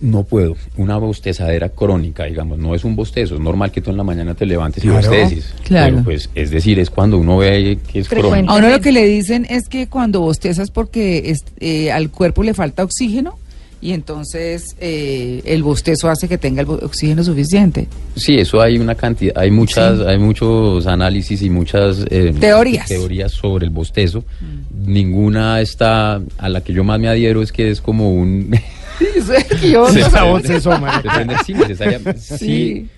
no 0.00 0.22
puedo. 0.24 0.56
Una 0.76 0.96
bostezadera 0.98 1.68
crónica, 1.68 2.24
digamos, 2.24 2.58
no 2.58 2.74
es 2.74 2.84
un 2.84 2.96
bostezo, 2.96 3.34
es 3.36 3.40
normal 3.40 3.70
que 3.70 3.80
tú 3.80 3.90
en 3.90 3.96
la 3.96 4.04
mañana 4.04 4.34
te 4.34 4.44
levantes 4.46 4.84
y 4.84 4.88
Claro. 4.88 5.08
bosteces. 5.08 5.54
Claro. 5.64 5.92
Pero 5.92 6.04
pues, 6.04 6.30
es 6.34 6.50
decir, 6.50 6.78
es 6.78 6.90
cuando 6.90 7.18
uno 7.18 7.38
ve 7.38 7.78
que 7.90 8.00
es 8.00 8.08
Frecuente. 8.08 8.46
crónico. 8.46 8.52
A 8.52 8.56
uno 8.58 8.68
lo 8.68 8.80
que 8.80 8.92
le 8.92 9.06
dicen 9.06 9.46
es 9.48 9.68
que 9.68 9.86
cuando 9.86 10.20
bostezas 10.20 10.70
porque 10.70 11.30
es- 11.30 11.44
eh, 11.60 11.92
al 11.92 12.10
cuerpo 12.10 12.42
le 12.42 12.54
falta 12.54 12.82
oxígeno 12.82 13.38
y 13.80 13.92
entonces 13.92 14.74
eh, 14.80 15.42
el 15.44 15.62
bostezo 15.62 16.08
hace 16.08 16.26
que 16.28 16.38
tenga 16.38 16.62
el 16.62 16.68
oxígeno 16.68 17.22
suficiente. 17.22 17.86
Sí, 18.16 18.38
eso 18.38 18.60
hay 18.60 18.78
una 18.78 18.94
cantidad, 18.94 19.36
hay 19.38 19.50
muchas, 19.50 19.98
Sí. 19.98 20.04
hay 20.08 20.18
muchos 20.18 20.86
análisis 20.86 21.40
y 21.42 21.50
muchas 21.50 22.04
eh, 22.10 22.34
Teorías. 22.40 22.88
teorías 22.88 23.32
sobre 23.32 23.66
el 23.66 23.70
bostezo. 23.70 24.24
Ninguna 24.84 25.60
está 25.60 26.20
a 26.38 26.48
la 26.48 26.62
que 26.62 26.72
yo 26.72 26.84
más 26.84 26.98
me 27.00 27.08
adhiero 27.08 27.42
es 27.42 27.52
que 27.52 27.70
es 27.70 27.80
como 27.80 28.12
un 28.12 28.50
Eso 29.16 29.32
es 29.34 29.44
que 29.44 29.70
yo- 29.70 29.88
Se 29.88 30.00
Esa 30.00 30.10
se 30.42 30.70
prende, 31.08 31.36
sí, 31.44 31.54
necesariamente. 31.54 32.20
Sí. 32.20 32.36
Sí, 32.38 32.88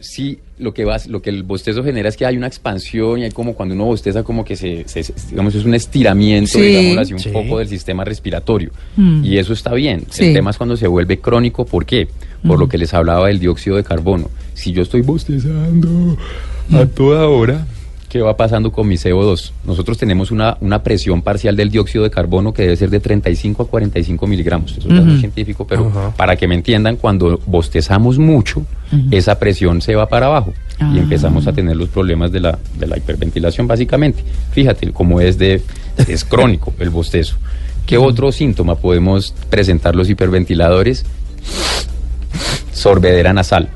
sí, 0.00 0.38
lo 0.58 0.74
que 0.74 0.84
va, 0.84 0.96
lo 1.08 1.22
que 1.22 1.30
el 1.30 1.42
bostezo 1.44 1.82
genera 1.84 2.08
es 2.08 2.16
que 2.16 2.26
hay 2.26 2.36
una 2.36 2.46
expansión 2.48 3.20
y 3.20 3.24
hay 3.24 3.30
como 3.30 3.54
cuando 3.54 3.74
uno 3.74 3.84
bosteza 3.84 4.22
como 4.24 4.44
que 4.44 4.56
se, 4.56 4.82
se- 4.88 5.02
se- 5.04 5.14
digamos 5.30 5.54
es 5.54 5.64
un 5.64 5.74
estiramiento, 5.74 6.52
Sí. 6.58 6.60
digamos 6.60 6.98
así 6.98 7.12
un 7.12 7.18
Sí. 7.20 7.28
poco 7.30 7.58
del 7.58 7.68
sistema 7.68 8.04
respiratorio 8.04 8.70
Mm. 8.96 9.24
y 9.24 9.38
eso 9.38 9.52
está 9.52 9.72
bien. 9.74 10.04
Sí. 10.10 10.26
El 10.26 10.34
tema 10.34 10.50
es 10.50 10.56
cuando 10.56 10.76
se 10.76 10.86
vuelve 10.88 11.18
crónico, 11.20 11.64
¿por 11.64 11.86
qué? 11.86 12.08
Por 12.46 12.56
Mm. 12.56 12.60
lo 12.60 12.68
que 12.68 12.78
les 12.78 12.92
hablaba 12.94 13.28
del 13.28 13.38
dióxido 13.38 13.76
de 13.76 13.84
carbono. 13.84 14.28
Si 14.54 14.72
yo 14.72 14.82
estoy 14.82 15.02
bostezando 15.02 16.16
a 16.72 16.86
toda 16.86 17.28
hora, 17.28 17.66
¿qué 18.12 18.20
va 18.20 18.36
pasando 18.36 18.70
con 18.70 18.86
mi 18.86 18.96
CO2? 18.96 19.52
Nosotros 19.64 19.96
tenemos 19.96 20.30
una, 20.30 20.58
una 20.60 20.82
presión 20.82 21.22
parcial 21.22 21.56
del 21.56 21.70
dióxido 21.70 22.04
de 22.04 22.10
carbono 22.10 22.52
que 22.52 22.60
debe 22.64 22.76
ser 22.76 22.90
de 22.90 23.00
35 23.00 23.62
a 23.62 23.66
45 23.66 24.26
miligramos. 24.26 24.72
Eso 24.76 24.86
es 24.86 24.94
dato 24.94 25.08
Ujú. 25.08 25.18
científico, 25.18 25.66
pero 25.66 26.12
para 26.14 26.36
que 26.36 26.46
me 26.46 26.54
entiendan, 26.54 26.96
cuando 26.96 27.40
bostezamos 27.46 28.18
mucho, 28.18 28.66
esa 29.10 29.38
presión 29.38 29.80
se 29.80 29.94
va 29.94 30.06
para 30.10 30.26
abajo 30.26 30.52
Ah. 30.78 30.92
y 30.94 30.98
empezamos 30.98 31.46
a 31.46 31.52
tener 31.54 31.74
los 31.76 31.88
problemas 31.88 32.30
de 32.32 32.40
la, 32.40 32.58
de 32.78 32.86
la 32.86 32.98
hiperventilación, 32.98 33.66
básicamente. 33.66 34.22
Fíjate 34.52 34.90
cómo 34.92 35.20
es, 35.20 35.38
de, 35.38 35.62
es 36.06 36.24
crónico 36.24 36.74
el 36.80 36.90
bostezo. 36.90 37.36
¿Qué 37.86 37.96
otro 37.96 38.30
síntoma 38.30 38.74
podemos 38.74 39.32
presentar 39.48 39.94
los 39.96 40.10
hiperventiladores? 40.10 41.04
Sorbedera 42.72 43.32
nasal. 43.32 43.68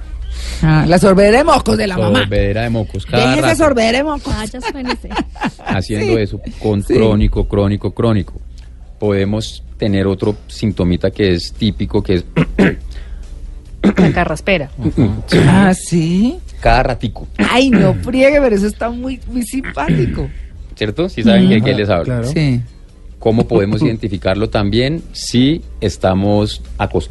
Ah, 0.62 0.85
la 0.88 0.99
sorbedera 0.99 1.38
de 1.38 1.45
mocos 1.45 1.77
de 1.77 1.87
la 1.87 1.97
mamá. 1.99 2.21
Sorbedera 2.21 2.62
de 2.62 2.71
mocos. 2.71 3.07
Cada 3.07 3.37
rato 3.37 3.57
sorbedera 3.57 3.99
de 3.99 4.05
mocos. 4.05 4.35
Suénese. 4.71 5.09
haciendo 5.66 6.16
Sí. 6.16 6.23
eso 6.23 6.40
con 6.61 6.83
Sí. 6.83 6.95
crónico, 6.95 7.47
crónico, 7.49 7.92
crónico. 7.92 8.35
Podemos 8.99 9.62
tener 9.79 10.07
otro 10.07 10.35
sintomita 10.49 11.11
que 11.11 11.33
es 11.35 11.53
típico, 11.53 12.03
que 12.03 12.14
es 12.14 12.25
La 13.83 14.12
carraspera. 14.12 14.71
Ah, 15.49 15.73
sí. 15.75 16.38
cada 16.61 16.83
ratico, 16.83 17.27
Ay, 17.38 17.71
no 17.71 17.95
friegue, 18.03 18.40
pero 18.40 18.57
eso 18.57 18.66
está 18.66 18.90
muy, 18.90 19.21
muy 19.31 19.42
simpático. 19.42 20.29
¿cierto? 20.75 21.09
Si 21.09 21.23
saben 21.23 21.49
de 21.49 21.62
qué 21.62 21.75
les 21.75 21.88
hablo. 21.88 22.05
Claro. 22.05 22.27
Sí. 22.29 22.61
¿Cómo 23.19 23.49
podemos 23.49 23.83
identificarlo 23.83 24.51
también 24.51 25.03
si 25.12 25.62
estamos 25.81 26.62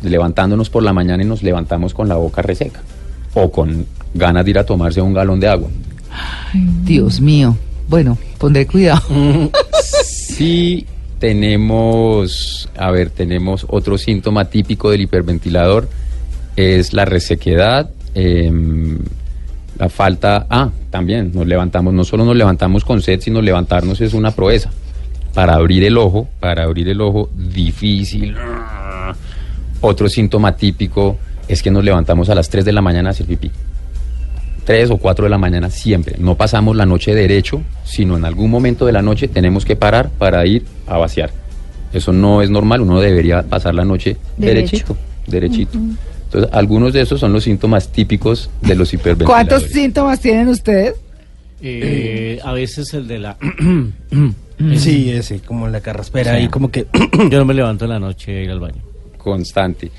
levantándonos 0.03 0.69
por 0.69 0.83
la 0.83 0.93
mañana 0.93 1.23
y 1.23 1.25
nos 1.25 1.41
levantamos 1.43 1.93
con 1.93 2.07
la 2.07 2.15
boca 2.15 2.41
reseca 2.41 2.81
o 3.35 3.51
con 3.51 3.85
ganas 4.15 4.43
de 4.43 4.51
ir 4.51 4.57
a 4.57 4.65
tomarse 4.65 5.01
un 5.01 5.13
galón 5.13 5.39
de 5.39 5.47
agua? 5.47 5.69
Dios 6.83 7.21
mío. 7.21 7.55
Bueno, 7.87 8.17
pondré 8.39 8.65
cuidado. 8.65 9.03
Si 10.35 10.85
tenemos, 11.17 12.69
a 12.75 12.91
ver, 12.91 13.09
tenemos 13.09 13.65
otro 13.69 13.97
síntoma 13.97 14.45
típico 14.45 14.91
del 14.91 15.01
hiperventilador, 15.01 15.87
es 16.57 16.91
la 16.91 17.05
resequedad, 17.05 17.89
em, 18.13 18.99
la 19.77 19.87
falta, 19.87 20.45
ah, 20.49 20.71
también 20.89 21.31
nos 21.33 21.47
levantamos, 21.47 21.93
no 21.93 22.03
solo 22.03 22.25
nos 22.25 22.35
levantamos 22.35 22.83
con 22.83 23.01
sed, 23.01 23.21
sino 23.21 23.41
levantarnos 23.41 24.01
es 24.01 24.13
una 24.13 24.31
proeza. 24.31 24.71
Para 25.33 25.55
abrir 25.55 25.85
el 25.85 25.97
ojo, 25.97 26.27
para 26.41 26.63
abrir 26.63 26.89
el 26.89 26.99
ojo, 26.99 27.29
difícil. 27.33 28.35
Otro 29.79 30.09
síntoma 30.09 30.57
típico 30.57 31.17
es 31.47 31.61
que 31.61 31.71
nos 31.71 31.83
levantamos 31.83 32.29
a 32.29 32.35
las 32.35 32.49
3 32.49 32.65
de 32.65 32.71
la 32.73 32.81
mañana 32.81 33.09
a 33.09 33.11
hacer 33.11 33.25
pipí. 33.25 33.51
3 34.65 34.89
o 34.91 34.97
4 34.97 35.25
de 35.25 35.29
la 35.29 35.37
mañana 35.37 35.69
siempre. 35.69 36.15
No 36.17 36.35
pasamos 36.35 36.75
la 36.75 36.85
noche 36.85 37.13
derecho, 37.13 37.61
sino 37.83 38.17
en 38.17 38.25
algún 38.25 38.49
momento 38.49 38.85
de 38.85 38.91
la 38.93 39.01
noche 39.03 39.27
tenemos 39.27 39.63
que 39.63 39.75
parar 39.75 40.09
para 40.09 40.45
ir 40.47 40.65
a 40.87 40.97
vaciar. 40.97 41.29
Eso 41.93 42.11
no 42.11 42.41
es 42.41 42.49
normal, 42.49 42.81
uno 42.81 42.99
debería 42.99 43.43
pasar 43.43 43.75
la 43.75 43.85
noche 43.85 44.17
Derecho. 44.37 44.71
derechito, 44.77 44.97
derechito. 45.27 45.77
Entonces, 46.25 46.49
algunos 46.51 46.91
de 46.93 47.01
esos 47.01 47.19
son 47.19 47.31
los 47.31 47.43
síntomas 47.43 47.89
típicos 47.89 48.49
de 48.61 48.75
los 48.75 48.91
hiperventiladores. 48.93 49.47
¿Cuántos 49.47 49.69
síntomas 49.71 50.19
tienen 50.19 50.47
ustedes? 50.49 50.95
Eh, 51.61 52.39
a 52.43 52.51
veces 52.51 52.93
el 52.95 53.07
de 53.07 53.19
la... 53.19 53.37
Sí, 54.77 55.11
ese, 55.11 55.39
como 55.41 55.67
la 55.67 55.81
carraspera 55.81 56.31
Sí. 56.31 56.37
ahí, 56.37 56.47
como 56.47 56.71
que. 56.71 56.87
Yo 57.29 57.39
no 57.39 57.43
me 57.45 57.53
levanto 57.53 57.83
en 57.85 57.89
la 57.91 57.99
noche 57.99 58.37
a 58.39 58.41
ir 58.41 58.49
al 58.51 58.61
baño. 58.61 58.81
Constante. 59.17 59.91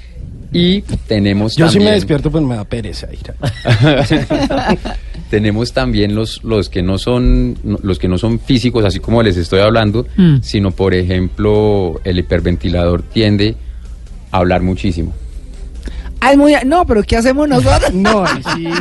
Y 0.52 0.82
tenemos 1.06 1.56
Yo 1.56 1.68
sí 1.68 1.78
me 1.78 1.84
también- 1.86 1.94
despierto, 1.94 2.30
pues 2.30 2.42
me 2.44 2.56
da 2.56 2.64
pereza 2.64 3.08
ir. 3.12 3.34
tenemos 5.30 5.72
también 5.72 6.14
los, 6.14 6.42
los 6.44 6.68
que 6.68 6.82
no 6.82 6.98
son 6.98 7.58
los 7.82 7.98
que 7.98 8.08
no 8.08 8.16
son 8.18 8.38
físicos 8.38 8.84
así 8.84 9.00
como 9.00 9.22
les 9.22 9.36
estoy 9.36 9.60
hablando 9.60 10.06
Mm. 10.16 10.36
sino 10.40 10.70
por 10.70 10.94
ejemplo 10.94 12.00
el 12.04 12.18
hiperventilador 12.20 13.02
tiende 13.02 13.56
a 14.30 14.38
hablar 14.38 14.62
muchísimo 14.62 15.12
Ah, 16.20 16.32
es 16.32 16.38
muy... 16.38 16.54
No, 16.64 16.86
pero 16.86 17.02
¿qué 17.02 17.16
hacemos 17.16 17.46
nosotros? 17.48 17.92
No, 17.94 18.24
sí. 18.54 18.66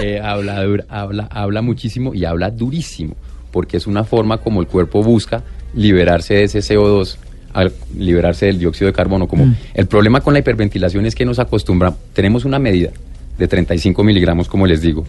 Eh, 0.00 0.20
habla, 0.22 0.64
habla 0.88 1.28
habla 1.30 1.62
muchísimo 1.62 2.14
y 2.14 2.24
habla 2.24 2.50
durísimo 2.50 3.14
porque 3.50 3.76
es 3.76 3.86
una 3.86 4.04
forma 4.04 4.38
como 4.38 4.60
el 4.60 4.66
cuerpo 4.66 5.02
busca 5.02 5.42
liberarse 5.74 6.34
de 6.34 6.44
ese 6.44 6.60
CO2 6.60 7.16
al 7.52 7.72
liberarse 7.98 8.46
del 8.46 8.58
dióxido 8.58 8.86
de 8.86 8.92
carbono 8.92 9.28
como 9.28 9.46
Mm. 9.46 9.56
el 9.74 9.86
problema 9.86 10.20
con 10.20 10.32
la 10.32 10.38
hiperventilación 10.40 11.06
es 11.06 11.14
que 11.14 11.24
nos 11.24 11.38
acostumbramos 11.38 11.98
tenemos 12.14 12.44
una 12.44 12.58
medida 12.58 12.90
de 13.38 13.48
35 13.48 14.02
miligramos 14.04 14.48
como 14.48 14.66
les 14.66 14.80
digo 14.80 15.04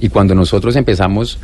y 0.00 0.08
cuando 0.08 0.34
nosotros 0.34 0.76
empezamos 0.76 1.38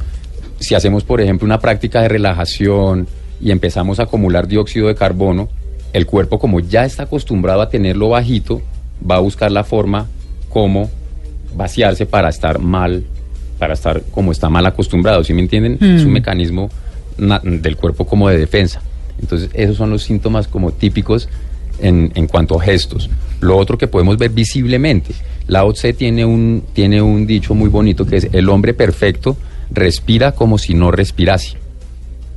si 0.59 0.75
hacemos, 0.77 1.03
por 1.03 1.21
ejemplo, 1.21 1.45
una 1.47 1.59
práctica 1.59 2.03
de 2.03 2.09
relajación 2.09 3.09
y 3.41 3.51
empezamos 3.51 3.99
a 3.99 4.05
acumular 4.05 4.47
dióxido 4.47 4.87
de 4.87 4.95
carbono, 4.95 5.49
el 5.93 6.07
cuerpo, 6.07 6.38
como 6.38 6.61
ya 6.61 6.85
está 6.85 7.03
acostumbrado 7.05 7.61
a 7.62 7.69
tenerlo 7.69 8.11
bajito, 8.11 8.62
va 9.09 9.17
a 9.17 9.19
buscar 9.19 9.51
la 9.51 9.65
forma 9.65 10.07
como 10.49 10.88
vaciarse 11.57 12.07
para 12.07 12.29
estar 12.29 12.61
mal, 12.61 13.03
para 13.59 13.75
estar 13.75 14.03
como 14.12 14.31
está 14.31 14.49
mal 14.49 14.65
acostumbrado, 14.67 15.25
¿sí 15.25 15.35
me 15.35 15.41
entienden? 15.41 15.79
Es 15.81 16.05
un 16.05 16.12
mecanismo 16.12 16.71
na- 17.19 17.41
del 17.43 17.77
cuerpo 17.77 18.07
como 18.07 18.29
de 18.29 18.38
defensa. 18.38 18.81
Entonces, 19.23 19.51
esos 19.55 19.77
son 19.77 19.91
los 19.91 20.03
síntomas 20.03 20.49
como 20.49 20.73
típicos 20.73 21.29
en, 21.81 22.11
cuanto 22.27 22.61
a 22.61 22.63
gestos. 22.65 23.09
Lo 23.41 23.57
otro 23.57 23.79
que 23.79 23.89
podemos 23.89 24.19
ver 24.19 24.31
visiblemente, 24.31 25.15
Lao 25.47 25.73
Tse 25.73 25.93
tiene 25.95 26.25
un, 26.25 26.63
tiene 26.75 27.01
un 27.01 27.27
dicho 27.27 27.55
muy 27.55 27.69
bonito 27.69 28.05
que 28.07 28.17
es, 28.19 28.29
el 28.33 28.49
hombre 28.49 28.75
perfecto 28.75 29.37
respira 29.71 30.33
como 30.33 30.59
si 30.59 30.75
no 30.75 30.91
respirase. 30.91 31.57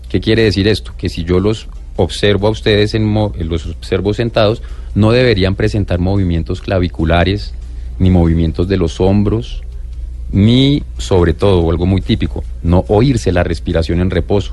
¿Qué 0.10 0.20
quiere 0.22 0.44
decir 0.44 0.68
esto? 0.68 0.94
Que 0.98 1.10
si 1.10 1.24
yo 1.26 1.40
los 1.40 1.68
observo 1.98 2.48
a 2.48 2.52
ustedes, 2.52 2.94
en 2.94 3.04
mo- 3.06 3.34
los 3.38 3.66
observo 3.68 4.14
sentados, 4.14 4.62
no 4.96 5.12
deberían 5.12 5.56
presentar 5.56 6.00
movimientos 6.00 6.62
claviculares, 6.62 7.54
ni 8.00 8.10
movimientos 8.10 8.68
de 8.68 8.78
los 8.78 9.00
hombros, 9.02 9.64
ni 10.32 10.84
sobre 10.98 11.34
todo, 11.34 11.62
o 11.62 11.72
algo 11.72 11.86
muy 11.86 12.02
típico, 12.02 12.44
no 12.64 12.84
oírse 12.88 13.32
la 13.32 13.44
respiración 13.44 14.00
en 14.00 14.10
reposo. 14.10 14.52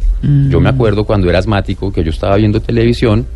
Yo 0.48 0.61
me 0.61 0.68
acuerdo 0.68 1.04
cuando 1.04 1.28
era 1.28 1.38
asmático 1.38 1.92
que 1.92 2.04
yo 2.04 2.11
estaba 2.11 2.37
viendo 2.37 2.61
televisión 2.61 3.26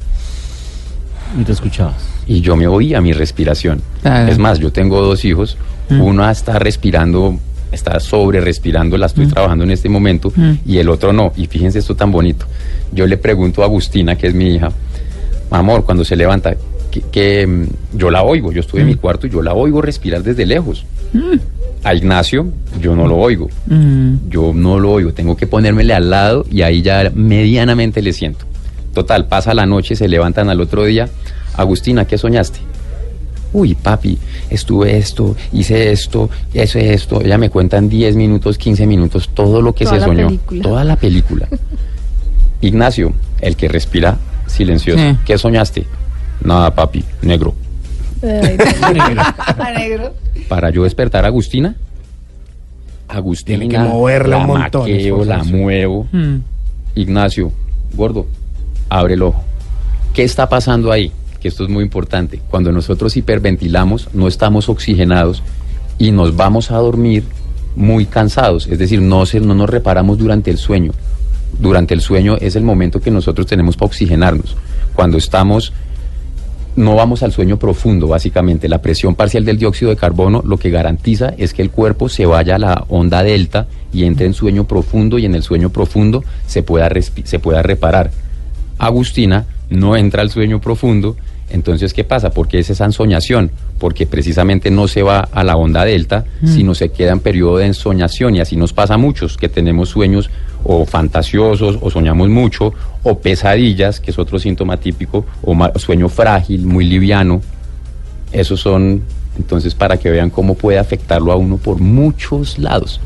Y 1.41 1.45
te 1.45 1.53
escuchabas. 1.53 1.97
y 2.27 2.41
yo 2.41 2.57
me 2.57 2.67
oía 2.67 3.01
mi 3.01 3.13
respiración. 3.13 3.83
Es 4.29 4.39
más, 4.39 4.59
yo 4.59 4.71
tengo 4.71 5.01
dos 5.03 5.25
hijos, 5.25 5.57
uno 5.91 6.29
está 6.31 6.59
respirando, 6.59 7.39
está 7.73 7.99
sobre 8.01 8.41
respirando, 8.41 8.97
la 8.97 9.07
estoy 9.07 9.27
trabajando 9.27 9.65
en 9.65 9.71
este 9.73 9.89
momento, 9.89 10.33
y 10.65 10.79
el 10.79 10.89
otro 10.89 11.13
no. 11.13 11.33
Y 11.37 11.47
fíjense 11.47 11.79
esto 11.81 11.97
tan 11.97 12.13
bonito. 12.13 12.47
Yo 12.93 13.07
le 13.07 13.17
pregunto 13.17 13.63
a 13.63 13.65
Agustina, 13.65 14.17
que 14.17 14.29
es 14.29 14.35
mi 14.35 14.55
hija, 14.55 14.71
amor, 15.51 15.85
cuando 15.85 16.05
se 16.05 16.15
levanta, 16.17 16.55
que, 16.91 17.01
que, 17.11 17.47
mm, 17.47 17.99
yo 17.99 18.11
la 18.11 18.23
oigo, 18.23 18.53
yo 18.53 18.61
estoy 18.61 18.81
en 18.83 18.87
mi 18.87 18.95
cuarto 18.95 19.27
y 19.27 19.31
yo 19.31 19.43
la 19.43 19.55
oigo 19.55 19.83
respirar 19.83 20.23
desde 20.23 20.47
lejos. 20.47 20.85
A 21.87 21.95
Ignacio, 21.95 22.49
yo 22.81 22.97
no 22.97 23.07
lo 23.07 23.17
oigo. 23.17 23.49
Mm. 23.67 24.29
Yo 24.29 24.51
no 24.53 24.81
lo 24.81 24.91
oigo, 24.91 25.13
tengo 25.13 25.37
que 25.37 25.47
ponérmele 25.47 25.95
al 25.95 26.11
lado 26.11 26.45
y 26.51 26.63
ahí 26.63 26.83
ya 26.83 27.13
medianamente 27.15 28.03
le 28.03 28.13
siento. 28.13 28.45
Total, 28.93 29.27
pasa 29.29 29.55
la 29.55 29.67
noche, 29.67 29.95
se 29.95 30.09
levantan 30.09 30.51
al 30.51 30.61
otro 30.61 30.85
día. 30.85 31.09
Agustina, 31.55 32.05
¿qué 32.05 32.19
soñaste? 32.19 32.59
Uy, 33.53 33.77
papi, 33.77 34.19
estuve 34.51 34.97
esto, 34.99 35.37
hice 35.53 35.93
esto, 35.93 36.29
hice 36.53 36.93
esto. 36.93 37.21
Ella 37.23 37.39
me 37.39 37.51
cuenta 37.51 37.77
en 37.79 37.89
10 37.89 38.17
minutos, 38.17 38.59
15 38.59 38.85
minutos 38.85 39.29
todo 39.33 39.63
lo 39.63 39.73
que 39.73 39.85
Toda 39.85 40.01
se 40.01 40.05
soñó. 40.07 40.27
película. 40.27 40.63
Toda 40.63 40.83
la 40.83 40.97
película. 40.97 41.47
Ignacio, 42.63 43.13
el 43.41 43.55
que 43.55 43.69
respira 43.69 44.17
silencioso. 44.49 44.99
Sí. 44.99 45.17
¿Qué 45.25 45.39
soñaste? 45.39 45.87
Nada, 46.43 46.75
papi, 46.75 47.05
negro. 47.23 47.55
Ay, 48.27 48.59
negro. 49.79 50.15
Para 50.49 50.71
yo 50.71 50.85
despertar 50.85 51.25
a 51.25 51.29
Agustina, 51.29 51.77
Agustina, 53.09 53.61
Tiene 53.61 53.75
que 53.75 53.79
moverla 53.79 54.37
la 54.37 54.43
un 54.43 54.47
montón, 54.49 54.83
maqueo, 54.83 55.25
la 55.25 55.45
muevo. 55.45 56.09
Mm. 56.13 56.37
Ignacio, 56.97 57.53
gordo, 57.95 58.27
abre 58.89 59.15
el 59.15 59.23
ojo. 59.23 59.43
¿Qué 60.13 60.25
está 60.25 60.49
pasando 60.49 60.91
ahí? 60.91 61.13
Que 61.41 61.49
esto 61.49 61.65
es 61.65 61.71
muy 61.71 61.85
importante. 61.85 62.41
Cuando 62.51 62.73
nosotros 62.73 63.17
hiperventilamos, 63.17 64.09
no 64.15 64.29
estamos 64.29 64.69
oxigenados 64.69 65.43
y 65.99 66.11
nos 66.11 66.37
vamos 66.37 66.71
a 66.71 66.77
dormir 66.77 67.25
muy 67.77 68.07
cansados. 68.07 68.67
Es 68.67 68.79
decir, 68.79 69.01
no, 69.01 69.27
se, 69.27 69.41
no 69.41 69.55
nos 69.55 69.71
reparamos 69.71 70.19
durante 70.19 70.51
el 70.51 70.59
sueño. 70.59 70.93
Durante 71.59 71.95
el 71.95 72.01
sueño 72.01 72.37
es 72.41 72.57
el 72.57 72.65
momento 72.65 73.01
que 73.01 73.11
nosotros 73.11 73.47
tenemos 73.47 73.77
para 73.77 73.87
oxigenarnos. 73.87 74.57
Cuando 74.95 75.19
estamos 75.19 75.73
no 76.77 76.95
vamos 76.95 77.23
al 77.23 77.33
sueño 77.33 77.59
profundo, 77.59 78.07
básicamente. 78.07 78.69
La 78.69 78.83
presión 78.83 79.15
parcial 79.15 79.45
del 79.45 79.59
dióxido 79.59 79.91
de 79.91 79.97
carbono 79.97 80.43
lo 80.45 80.59
que 80.59 80.71
garantiza 80.71 81.35
es 81.39 81.55
que 81.55 81.63
el 81.63 81.71
cuerpo 81.71 82.09
se 82.09 82.27
vaya 82.27 82.57
a 82.57 82.59
la 82.59 82.85
onda 82.89 83.23
delta 83.23 83.67
y 83.93 84.05
entre 84.05 84.27
en 84.27 84.35
sueño 84.35 84.65
profundo 84.65 85.19
y 85.19 85.25
en 85.25 85.35
el 85.35 85.43
sueño 85.43 85.71
profundo 85.71 86.23
se 86.47 86.63
pueda, 86.63 86.89
se 87.25 87.39
pueda 87.39 87.63
reparar. 87.63 88.11
Agustina 88.79 89.47
no 89.71 89.97
entra 89.97 90.23
al 90.23 90.31
sueño 90.31 90.61
profundo, 90.61 91.17
entonces 91.49 91.95
¿qué 91.95 92.05
pasa? 92.05 92.31
Porque 92.31 92.59
es 92.59 92.71
esa 92.71 92.85
ensoñación, 92.85 93.51
porque 93.79 94.07
precisamente 94.07 94.71
no 94.71 94.87
se 94.87 95.03
va 95.03 95.21
a 95.21 95.45
la 95.45 95.57
onda 95.57 95.85
delta, 95.85 96.25
sino 96.45 96.75
se 96.75 96.91
queda 96.91 97.13
en 97.13 97.21
periodo 97.21 97.59
de 97.59 97.67
ensoñación 97.67 98.37
y 98.37 98.41
así 98.41 98.57
nos 98.57 98.73
pasa 98.73 98.95
a 98.95 98.99
muchos 98.99 99.37
que 99.37 99.49
tenemos 99.49 99.89
sueños 99.89 100.31
o 100.67 100.85
fantasiosos 100.85 101.79
o 101.81 101.91
soñamos 101.91 102.29
mucho 102.29 102.75
o 103.03 103.19
pesadillas, 103.19 104.01
que 104.01 104.11
es 104.11 104.19
otro 104.19 104.39
síntoma 104.39 104.77
típico, 104.77 105.25
o 105.43 105.57
sueño 105.79 106.09
frágil, 106.09 106.67
muy 106.67 106.85
liviano. 106.85 107.41
Esos 108.33 108.61
son 108.61 109.03
entonces 109.39 109.75
para 109.75 109.97
que 109.97 110.11
vean 110.11 110.31
cómo 110.31 110.55
puede 110.55 110.79
afectarlo 110.79 111.31
a 111.31 111.37
uno 111.37 111.57
por 111.57 111.79
muchos 111.79 112.59
lados. 112.59 113.01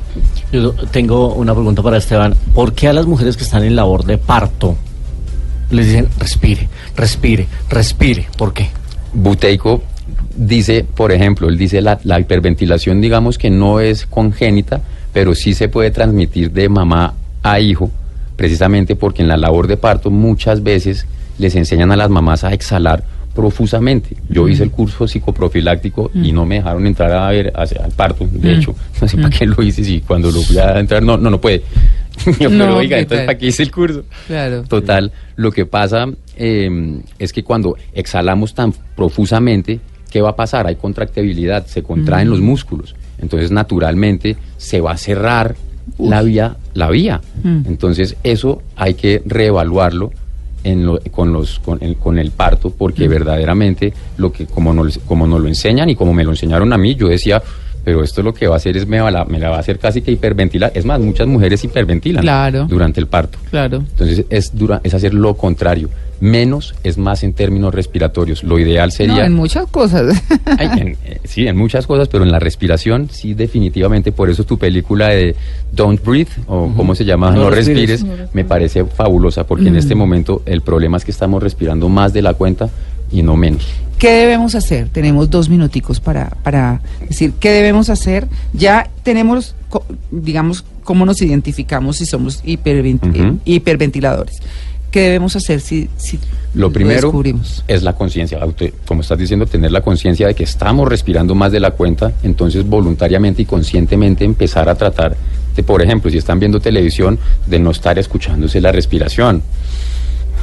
Yo 0.52 0.72
tengo 0.90 1.34
una 1.34 1.54
pregunta 1.54 1.82
para 1.82 1.98
Esteban. 1.98 2.34
¿Por 2.54 2.72
qué 2.72 2.88
a 2.88 2.92
las 2.92 3.06
mujeres 3.06 3.36
que 3.36 3.42
están 3.42 3.64
en 3.64 3.76
labor 3.76 4.04
de 4.04 4.16
parto 4.16 4.76
les 5.70 5.86
dicen 5.86 6.08
respire, 6.18 6.68
respire, 6.96 7.46
respire? 7.68 8.26
¿Por 8.36 8.54
qué? 8.54 8.68
Buteyko 9.12 9.82
dice, 10.34 10.84
por 10.84 11.12
ejemplo, 11.12 11.48
él 11.48 11.58
dice 11.58 11.80
la, 11.82 12.00
la 12.04 12.18
hiperventilación, 12.20 13.00
digamos 13.00 13.36
que 13.36 13.50
no 13.50 13.80
es 13.80 14.06
congénita, 14.06 14.80
pero 15.12 15.34
sí 15.34 15.54
se 15.54 15.68
puede 15.68 15.90
transmitir 15.90 16.52
de 16.52 16.68
mamá 16.68 17.14
a 17.42 17.60
hijo, 17.60 17.90
precisamente 18.36 18.96
porque 18.96 19.22
en 19.22 19.28
la 19.28 19.36
labor 19.36 19.66
de 19.66 19.76
parto 19.76 20.10
muchas 20.10 20.62
veces 20.62 21.06
les 21.38 21.54
enseñan 21.56 21.90
a 21.92 21.96
las 21.96 22.10
mamás 22.10 22.44
a 22.44 22.52
exhalar 22.52 23.02
profusamente. 23.34 24.16
Yo 24.28 24.48
hice 24.48 24.62
el 24.64 24.70
curso 24.70 25.06
psicoprofiláctico 25.06 26.10
y 26.14 26.32
no 26.32 26.44
me 26.44 26.56
dejaron 26.56 26.86
entrar 26.86 27.12
a 27.12 27.30
ver 27.30 27.52
hacia- 27.54 27.84
al 27.84 27.92
parto, 27.92 28.26
de 28.30 28.54
hecho, 28.54 28.74
no 29.00 29.08
sé 29.08 29.16
para 29.16 29.30
qué 29.30 29.46
lo 29.46 29.62
hice, 29.62 29.84
si 29.84 30.00
cuando 30.00 30.30
lo 30.30 30.40
fui 30.42 30.58
a 30.58 30.78
entrar, 30.78 31.02
no, 31.02 31.16
no, 31.16 31.30
no 31.30 31.40
puede. 31.40 31.62
Yo, 32.40 32.50
No, 32.50 32.64
pero 32.64 32.76
oiga, 32.76 32.96
¿qué 32.96 33.02
entonces? 33.02 33.26
¿para 33.26 33.38
qué 33.38 33.46
hice 33.46 33.62
el 33.62 33.70
curso? 33.70 34.04
Claro. 34.26 34.62
Total, 34.64 35.12
lo 35.36 35.52
que 35.52 35.64
pasa 35.64 36.06
eh, 36.36 37.00
es 37.18 37.32
que 37.32 37.42
cuando 37.44 37.76
exhalamos 37.94 38.52
tan 38.54 38.74
profusamente, 38.96 39.80
¿qué 40.10 40.20
va 40.20 40.30
a 40.30 40.36
pasar? 40.36 40.66
Hay 40.66 40.76
contractibilidad, 40.76 41.64
se 41.66 41.82
contraen 41.82 42.28
los 42.28 42.40
músculos. 42.40 42.94
Entonces, 43.22 43.50
naturalmente, 43.50 44.36
se 44.58 44.80
va 44.80 44.92
a 44.92 44.96
cerrar 44.98 45.54
la 45.98 46.22
vía. 46.22 46.56
La 46.74 46.90
vía. 46.90 47.20
Mm. 47.42 47.62
Entonces, 47.66 48.16
eso 48.22 48.62
hay 48.76 48.94
que 48.94 49.22
reevaluarlo 49.26 50.12
en 50.62 50.84
lo- 50.86 51.00
con, 51.10 51.32
los, 51.32 51.58
con, 51.60 51.82
el, 51.82 51.96
con 51.96 52.18
el 52.18 52.30
parto, 52.32 52.70
porque 52.70 53.08
verdaderamente, 53.08 53.92
lo 54.18 54.30
que 54.30 54.46
como 54.46 54.72
nos, 54.74 54.98
como 54.98 55.26
nos 55.26 55.40
lo 55.40 55.48
enseñan 55.48 55.88
y 55.90 55.96
como 55.96 56.12
me 56.12 56.22
lo 56.24 56.30
enseñaron 56.30 56.72
a 56.72 56.78
mí, 56.78 56.94
yo 56.94 57.08
decía, 57.08 57.42
pero 57.84 58.02
esto 58.04 58.22
lo 58.22 58.34
que 58.34 58.46
va 58.46 58.54
a 58.54 58.56
hacer 58.58 58.76
es 58.76 58.86
me, 58.86 59.00
va 59.00 59.10
la, 59.10 59.24
me 59.24 59.38
la 59.38 59.50
va 59.50 59.56
a 59.56 59.60
hacer 59.60 59.78
casi 59.78 60.02
que 60.02 60.10
hiperventilar. 60.12 60.72
Es 60.74 60.84
más, 60.84 61.00
muchas 61.00 61.26
mujeres 61.26 61.62
hiperventilan 61.64 62.22
Claro. 62.22 62.66
durante 62.66 63.00
el 63.00 63.06
parto. 63.06 63.38
Claro. 63.50 63.78
Entonces 63.78 64.24
es, 64.30 64.56
dura, 64.56 64.80
es 64.84 64.94
hacer 64.94 65.14
lo 65.14 65.34
contrario. 65.34 65.88
Menos 66.20 66.74
es 66.84 66.98
más 66.98 67.22
en 67.24 67.32
términos 67.32 67.74
respiratorios. 67.74 68.44
Lo 68.44 68.58
ideal 68.58 68.88
No, 68.90 68.94
sería... 68.94 69.24
en 69.24 69.32
muchas 69.34 69.66
cosas. 69.68 70.22
Ay, 70.58 70.68
en- 70.78 70.88
eh, 71.06 71.18
sí, 71.24 71.46
en 71.46 71.56
muchas 71.56 71.86
cosas, 71.86 72.08
pero 72.08 72.24
en 72.24 72.30
la 72.30 72.38
respiración 72.38 73.08
sí 73.10 73.32
definitivamente. 73.32 74.12
Por 74.12 74.28
eso 74.28 74.44
tu 74.44 74.58
película 74.58 75.08
de 75.08 75.34
Don't 75.72 76.04
Breathe, 76.04 76.30
o 76.46 76.70
cómo 76.76 76.94
se 76.94 77.06
llama, 77.06 77.30
No 77.30 77.44
No, 77.44 77.50
respires. 77.50 78.02
respires, 78.02 78.34
me 78.34 78.44
parece 78.44 78.84
fabulosa, 78.84 79.44
porque 79.44 79.68
en 79.68 79.76
este 79.76 79.94
momento 79.94 80.42
el 80.44 80.60
problema 80.60 80.98
es 80.98 81.06
que 81.06 81.10
estamos 81.10 81.42
respirando 81.42 81.88
más 81.88 82.12
de 82.12 82.20
la 82.20 82.34
cuenta 82.34 82.68
y 83.12 83.22
no 83.22 83.36
menos. 83.36 83.66
¿Qué 83.98 84.10
debemos 84.12 84.54
hacer? 84.54 84.88
Tenemos 84.88 85.28
dos 85.30 85.48
minuticos 85.48 86.00
para, 86.00 86.30
para 86.42 86.80
decir 87.08 87.32
qué 87.38 87.50
debemos 87.50 87.90
hacer. 87.90 88.26
Ya 88.54 88.88
tenemos, 89.02 89.54
digamos, 90.10 90.64
cómo 90.84 91.04
nos 91.04 91.20
identificamos 91.20 91.98
si 91.98 92.06
somos 92.06 92.42
hiperven- 92.44 92.98
Ujú. 93.02 93.34
eh, 93.34 93.38
hiperventiladores. 93.44 94.38
¿Qué 94.90 95.02
debemos 95.02 95.36
hacer 95.36 95.60
si, 95.60 95.88
si 95.98 96.18
Lo 96.54 96.72
primero 96.72 97.02
descubrimos? 97.02 97.62
es 97.68 97.82
la 97.84 97.92
conciencia, 97.92 98.40
como 98.86 99.02
estás 99.02 99.18
diciendo, 99.18 99.46
tener 99.46 99.70
la 99.70 99.82
conciencia 99.82 100.26
de 100.26 100.34
que 100.34 100.42
estamos 100.42 100.88
respirando 100.88 101.34
más 101.36 101.52
de 101.52 101.60
la 101.60 101.70
cuenta, 101.72 102.10
entonces 102.24 102.66
voluntariamente 102.66 103.42
y 103.42 103.44
conscientemente 103.44 104.24
empezar 104.24 104.68
a 104.68 104.74
tratar 104.74 105.16
de, 105.54 105.62
por 105.62 105.80
ejemplo, 105.82 106.10
si 106.10 106.16
están 106.18 106.40
viendo 106.40 106.58
televisión, 106.58 107.20
de 107.46 107.60
no 107.60 107.70
estar 107.70 107.98
escuchándose 108.00 108.60
la 108.60 108.72
respiración. 108.72 109.42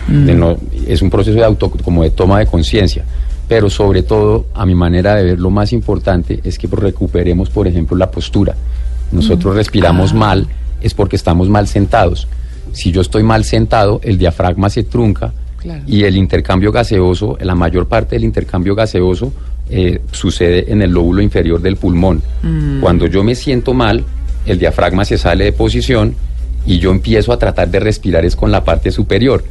De 0.08 0.34
no- 0.34 0.58
es 0.88 1.02
un 1.02 1.10
proceso 1.10 1.38
de 1.38 1.44
auto, 1.44 1.70
como 1.70 2.04
de 2.04 2.12
toma 2.12 2.40
de 2.40 2.46
conciencia. 2.46 3.04
Pero 3.48 3.70
sobre 3.70 4.04
todo, 4.04 4.48
a 4.54 4.66
mi 4.66 4.76
manera 4.76 5.16
de 5.16 5.24
ver, 5.24 5.40
lo 5.40 5.50
más 5.50 5.72
importante 5.74 6.40
es 6.44 6.58
que 6.58 6.68
recuperemos, 6.68 7.50
por 7.50 7.68
ejemplo, 7.68 7.96
la 7.98 8.10
postura. 8.12 8.56
Nosotros 9.12 9.56
respiramos 9.56 10.14
mal, 10.14 10.48
es 10.82 10.94
porque 10.94 11.16
estamos 11.16 11.48
mal 11.50 11.68
sentados. 11.68 12.28
Si 12.74 12.92
yo 12.92 13.02
estoy 13.02 13.24
mal 13.24 13.44
sentado, 13.46 14.00
el 14.04 14.18
diafragma 14.18 14.70
se 14.70 14.84
trunca 14.84 15.34
Claro. 15.58 15.82
y 15.88 16.04
el 16.04 16.16
intercambio 16.18 16.72
gaseoso, 16.72 17.38
la 17.42 17.56
mayor 17.56 17.88
parte 17.88 18.16
del 18.16 18.24
intercambio 18.26 18.76
gaseoso 18.76 19.34
eh, 19.70 20.00
sucede 20.12 20.72
en 20.72 20.82
el 20.82 20.92
lóbulo 20.92 21.22
inferior 21.22 21.62
del 21.62 21.76
pulmón. 21.78 22.22
Cuando 22.80 23.08
yo 23.08 23.24
me 23.24 23.36
siento 23.36 23.74
mal, 23.74 24.04
el 24.46 24.60
diafragma 24.60 25.04
se 25.04 25.18
sale 25.18 25.46
de 25.46 25.52
posición 25.54 26.16
y 26.68 26.80
yo 26.80 26.92
empiezo 26.92 27.32
a 27.32 27.40
tratar 27.40 27.70
de 27.70 27.80
respirar 27.80 28.26
es 28.26 28.36
con 28.36 28.52
la 28.52 28.64
parte 28.64 28.92
superior 28.92 29.44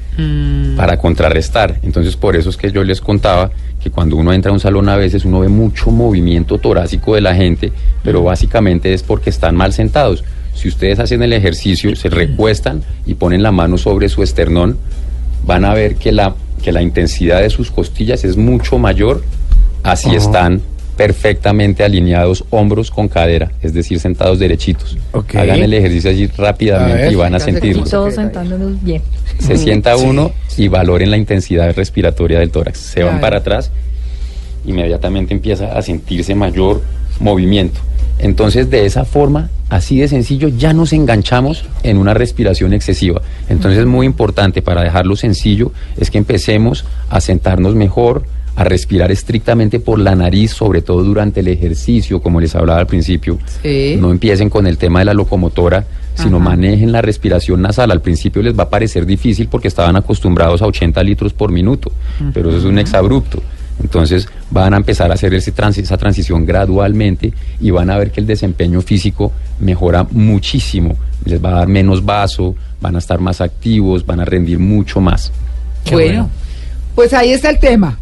para 0.77 0.99
contrarrestar. 0.99 1.81
Entonces 1.83 2.15
por 2.15 2.37
eso 2.37 2.51
es 2.51 2.59
que 2.59 2.71
yo 2.71 2.85
les 2.85 3.01
contaba 3.01 3.51
que 3.83 3.91
cuando 3.91 4.17
uno 4.17 4.33
entra 4.33 4.51
a 4.51 4.55
un 4.55 4.61
salón 4.61 4.89
a 4.91 4.97
veces 4.97 5.25
uno 5.25 5.41
ve 5.41 5.49
mucho 5.49 5.91
movimiento 5.91 6.59
torácico 6.59 7.15
de 7.15 7.23
la 7.23 7.35
gente, 7.35 7.73
pero 8.05 8.23
básicamente 8.23 8.93
es 8.93 9.03
porque 9.03 9.31
están 9.31 9.57
mal 9.57 9.73
sentados. 9.73 10.25
Si 10.55 10.69
ustedes 10.69 10.99
hacen 10.99 11.23
el 11.23 11.33
ejercicio, 11.33 11.97
se 11.97 12.11
recuestan 12.11 12.83
y 13.07 13.15
ponen 13.15 13.43
la 13.43 13.53
mano 13.53 13.79
sobre 13.79 14.09
su 14.11 14.23
esternón, 14.23 14.79
van 15.45 15.65
a 15.65 15.73
ver 15.73 15.97
que 15.97 16.13
la, 16.13 16.35
que 16.63 16.73
la 16.73 16.83
intensidad 16.83 17.41
de 17.41 17.51
sus 17.51 17.71
costillas 17.71 18.25
es 18.25 18.37
mucho 18.37 18.79
mayor, 18.79 19.23
así 19.83 20.15
están 20.15 20.61
perfectamente 20.97 21.85
alineados 21.85 22.45
hombros 22.51 22.91
con 22.91 23.09
cadera, 23.09 23.53
es 23.63 23.75
decir, 23.75 24.01
sentados 24.01 24.39
derechitos. 24.39 24.97
Ok. 25.13 25.35
Hagan 25.37 25.63
el 25.63 25.75
ejercicio 25.75 26.11
así 26.11 26.25
A 26.25 26.43
rápidamente 26.43 27.03
ver. 27.03 27.13
y 27.13 27.15
van 27.15 27.35
a 27.35 27.41
sentirlo. 27.41 27.85
Todos 27.85 28.15
sentándonos 28.15 28.83
bien. 28.83 29.03
Se 29.39 29.57
sienta 29.59 29.97
uno 29.97 30.33
y 30.57 30.69
valoren 30.69 31.11
la 31.11 31.17
intensidad 31.19 31.75
respiratoria 31.77 32.39
del 32.39 32.51
tórax. 32.51 32.79
Se 32.79 33.03
van 33.03 33.21
para 33.21 33.39
atrás, 33.39 33.71
inmediatamente 34.65 35.35
empieza 35.35 35.77
a 35.77 35.83
sentirse 35.83 36.35
mayor 36.35 36.83
movimiento. 37.21 37.81
Entonces, 38.19 38.71
de 38.71 38.87
esa 38.87 39.05
forma, 39.05 39.51
así 39.69 39.99
de 39.99 40.09
sencillo, 40.09 40.49
ya 40.49 40.73
nos 40.73 40.95
enganchamos 40.95 41.67
en 41.83 41.99
una 41.99 42.15
respiración 42.15 42.73
excesiva. 42.73 43.21
Entonces, 43.51 43.81
es 43.81 43.87
muy 43.87 44.07
importante 44.07 44.63
para 44.63 44.83
dejarlo 44.83 45.17
sencillo, 45.17 45.73
es 45.99 46.11
que 46.11 46.17
empecemos 46.17 46.87
a 47.11 47.21
sentarnos 47.21 47.75
mejor, 47.75 48.25
a 48.57 48.65
respirar 48.65 49.13
estrictamente 49.13 49.79
por 49.81 49.99
la 49.99 50.15
nariz, 50.15 50.51
sobre 50.53 50.81
todo 50.83 51.05
durante 51.05 51.41
el 51.41 51.49
ejercicio, 51.49 52.21
como 52.23 52.41
les 52.41 52.55
hablaba 52.55 52.81
al 52.81 52.87
principio. 52.87 53.39
Sí. 53.63 53.97
No 54.01 54.11
empiecen 54.11 54.49
con 54.51 54.67
el 54.67 54.79
tema 54.79 55.01
de 55.01 55.05
la 55.05 55.15
locomotora, 55.15 55.85
sino 56.15 56.39
Ajá. 56.39 56.47
manejen 56.47 56.91
la 56.91 57.03
respiración 57.03 57.61
nasal. 57.63 57.91
Al 57.91 58.01
principio 58.01 58.43
les 58.43 58.59
va 58.59 58.65
a 58.65 58.71
parecer 58.71 59.05
difícil 59.05 59.49
porque 59.49 59.69
estaban 59.69 59.95
acostumbrados 59.97 60.63
a 60.63 60.67
80 60.67 61.03
litros 61.03 61.33
por 61.35 61.53
minuto, 61.53 61.93
pero 62.33 62.49
eso 62.49 62.59
es 62.59 62.65
un 62.65 62.79
exabrupto. 62.79 63.43
Entonces 63.83 64.27
van 64.51 64.73
a 64.73 64.79
empezar 64.79 65.11
a 65.11 65.15
hacer 65.15 65.35
ese 65.35 65.55
transi- 65.55 65.83
esa 65.83 65.99
transición 65.99 66.47
gradualmente 66.47 67.35
y 67.61 67.71
van 67.71 67.91
a 67.91 67.99
ver 67.99 68.11
que 68.11 68.21
el 68.21 68.27
desempeño 68.27 68.81
físico 68.81 69.33
mejora 69.61 70.07
muchísimo. 70.13 70.97
Les 71.27 71.45
va 71.45 71.51
a 71.51 71.55
dar 71.57 71.69
menos 71.69 72.03
vaso, 72.03 72.55
van 72.81 72.95
a 72.97 72.99
estar 73.01 73.21
más 73.21 73.43
activos, 73.43 74.07
van 74.07 74.21
a 74.21 74.25
rendir 74.25 74.59
mucho 74.59 75.03
más. 75.03 75.31
Qué 75.85 75.95
bueno, 75.95 76.09
bueno. 76.23 76.31
pues 76.95 77.13
ahí 77.13 77.33
está 77.33 77.51
el 77.51 77.59
tema. 77.59 77.99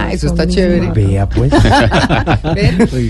razón, 0.10 0.12
eso 0.12 0.28
está 0.28 0.48
chévere. 0.48 0.92
Vea 0.92 1.28
pues. 1.28 1.52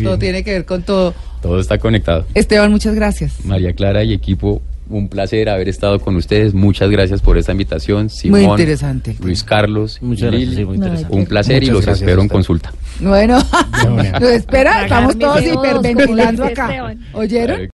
Todo 0.04 0.18
tiene 0.18 0.44
que 0.44 0.54
ver 0.54 0.66
con 0.66 0.82
todo. 0.82 1.14
Todo 1.42 1.60
está 1.60 1.78
conectado. 1.78 2.26
Esteban, 2.34 2.72
muchas 2.72 2.96
gracias. 2.96 3.46
María 3.46 3.74
Clara 3.74 4.04
y 4.04 4.14
equipo, 4.14 4.62
un 4.90 5.08
placer 5.08 5.50
haber 5.50 5.70
estado 5.70 6.00
con 6.00 6.16
ustedes. 6.16 6.54
Muchas 6.54 6.90
gracias 6.90 7.22
por 7.22 7.38
esta 7.38 7.52
invitación. 7.52 8.10
Simón, 8.10 8.42
Muy 8.42 8.50
interesante. 8.52 9.16
Luis 9.22 9.44
Carlos, 9.44 10.00
Muchas 10.02 10.32
gracias, 10.32 10.56
sí, 10.56 10.66
muy 10.66 10.74
Ay, 10.76 10.82
interesante. 10.82 11.16
un 11.16 11.26
placer 11.26 11.64
y 11.64 11.68
los 11.68 11.88
espero 11.88 12.22
en 12.22 12.28
consulta. 12.28 12.74
Bueno, 13.00 13.40
nos 14.20 14.22
espera, 14.32 14.84
estamos 14.84 15.18
todos 15.18 15.38
CO2, 15.42 15.54
como 15.54 15.66
hiperventilando 15.66 16.44
acá. 16.44 16.66
Esteban. 16.70 17.00
¿Oyeron? 17.14 17.62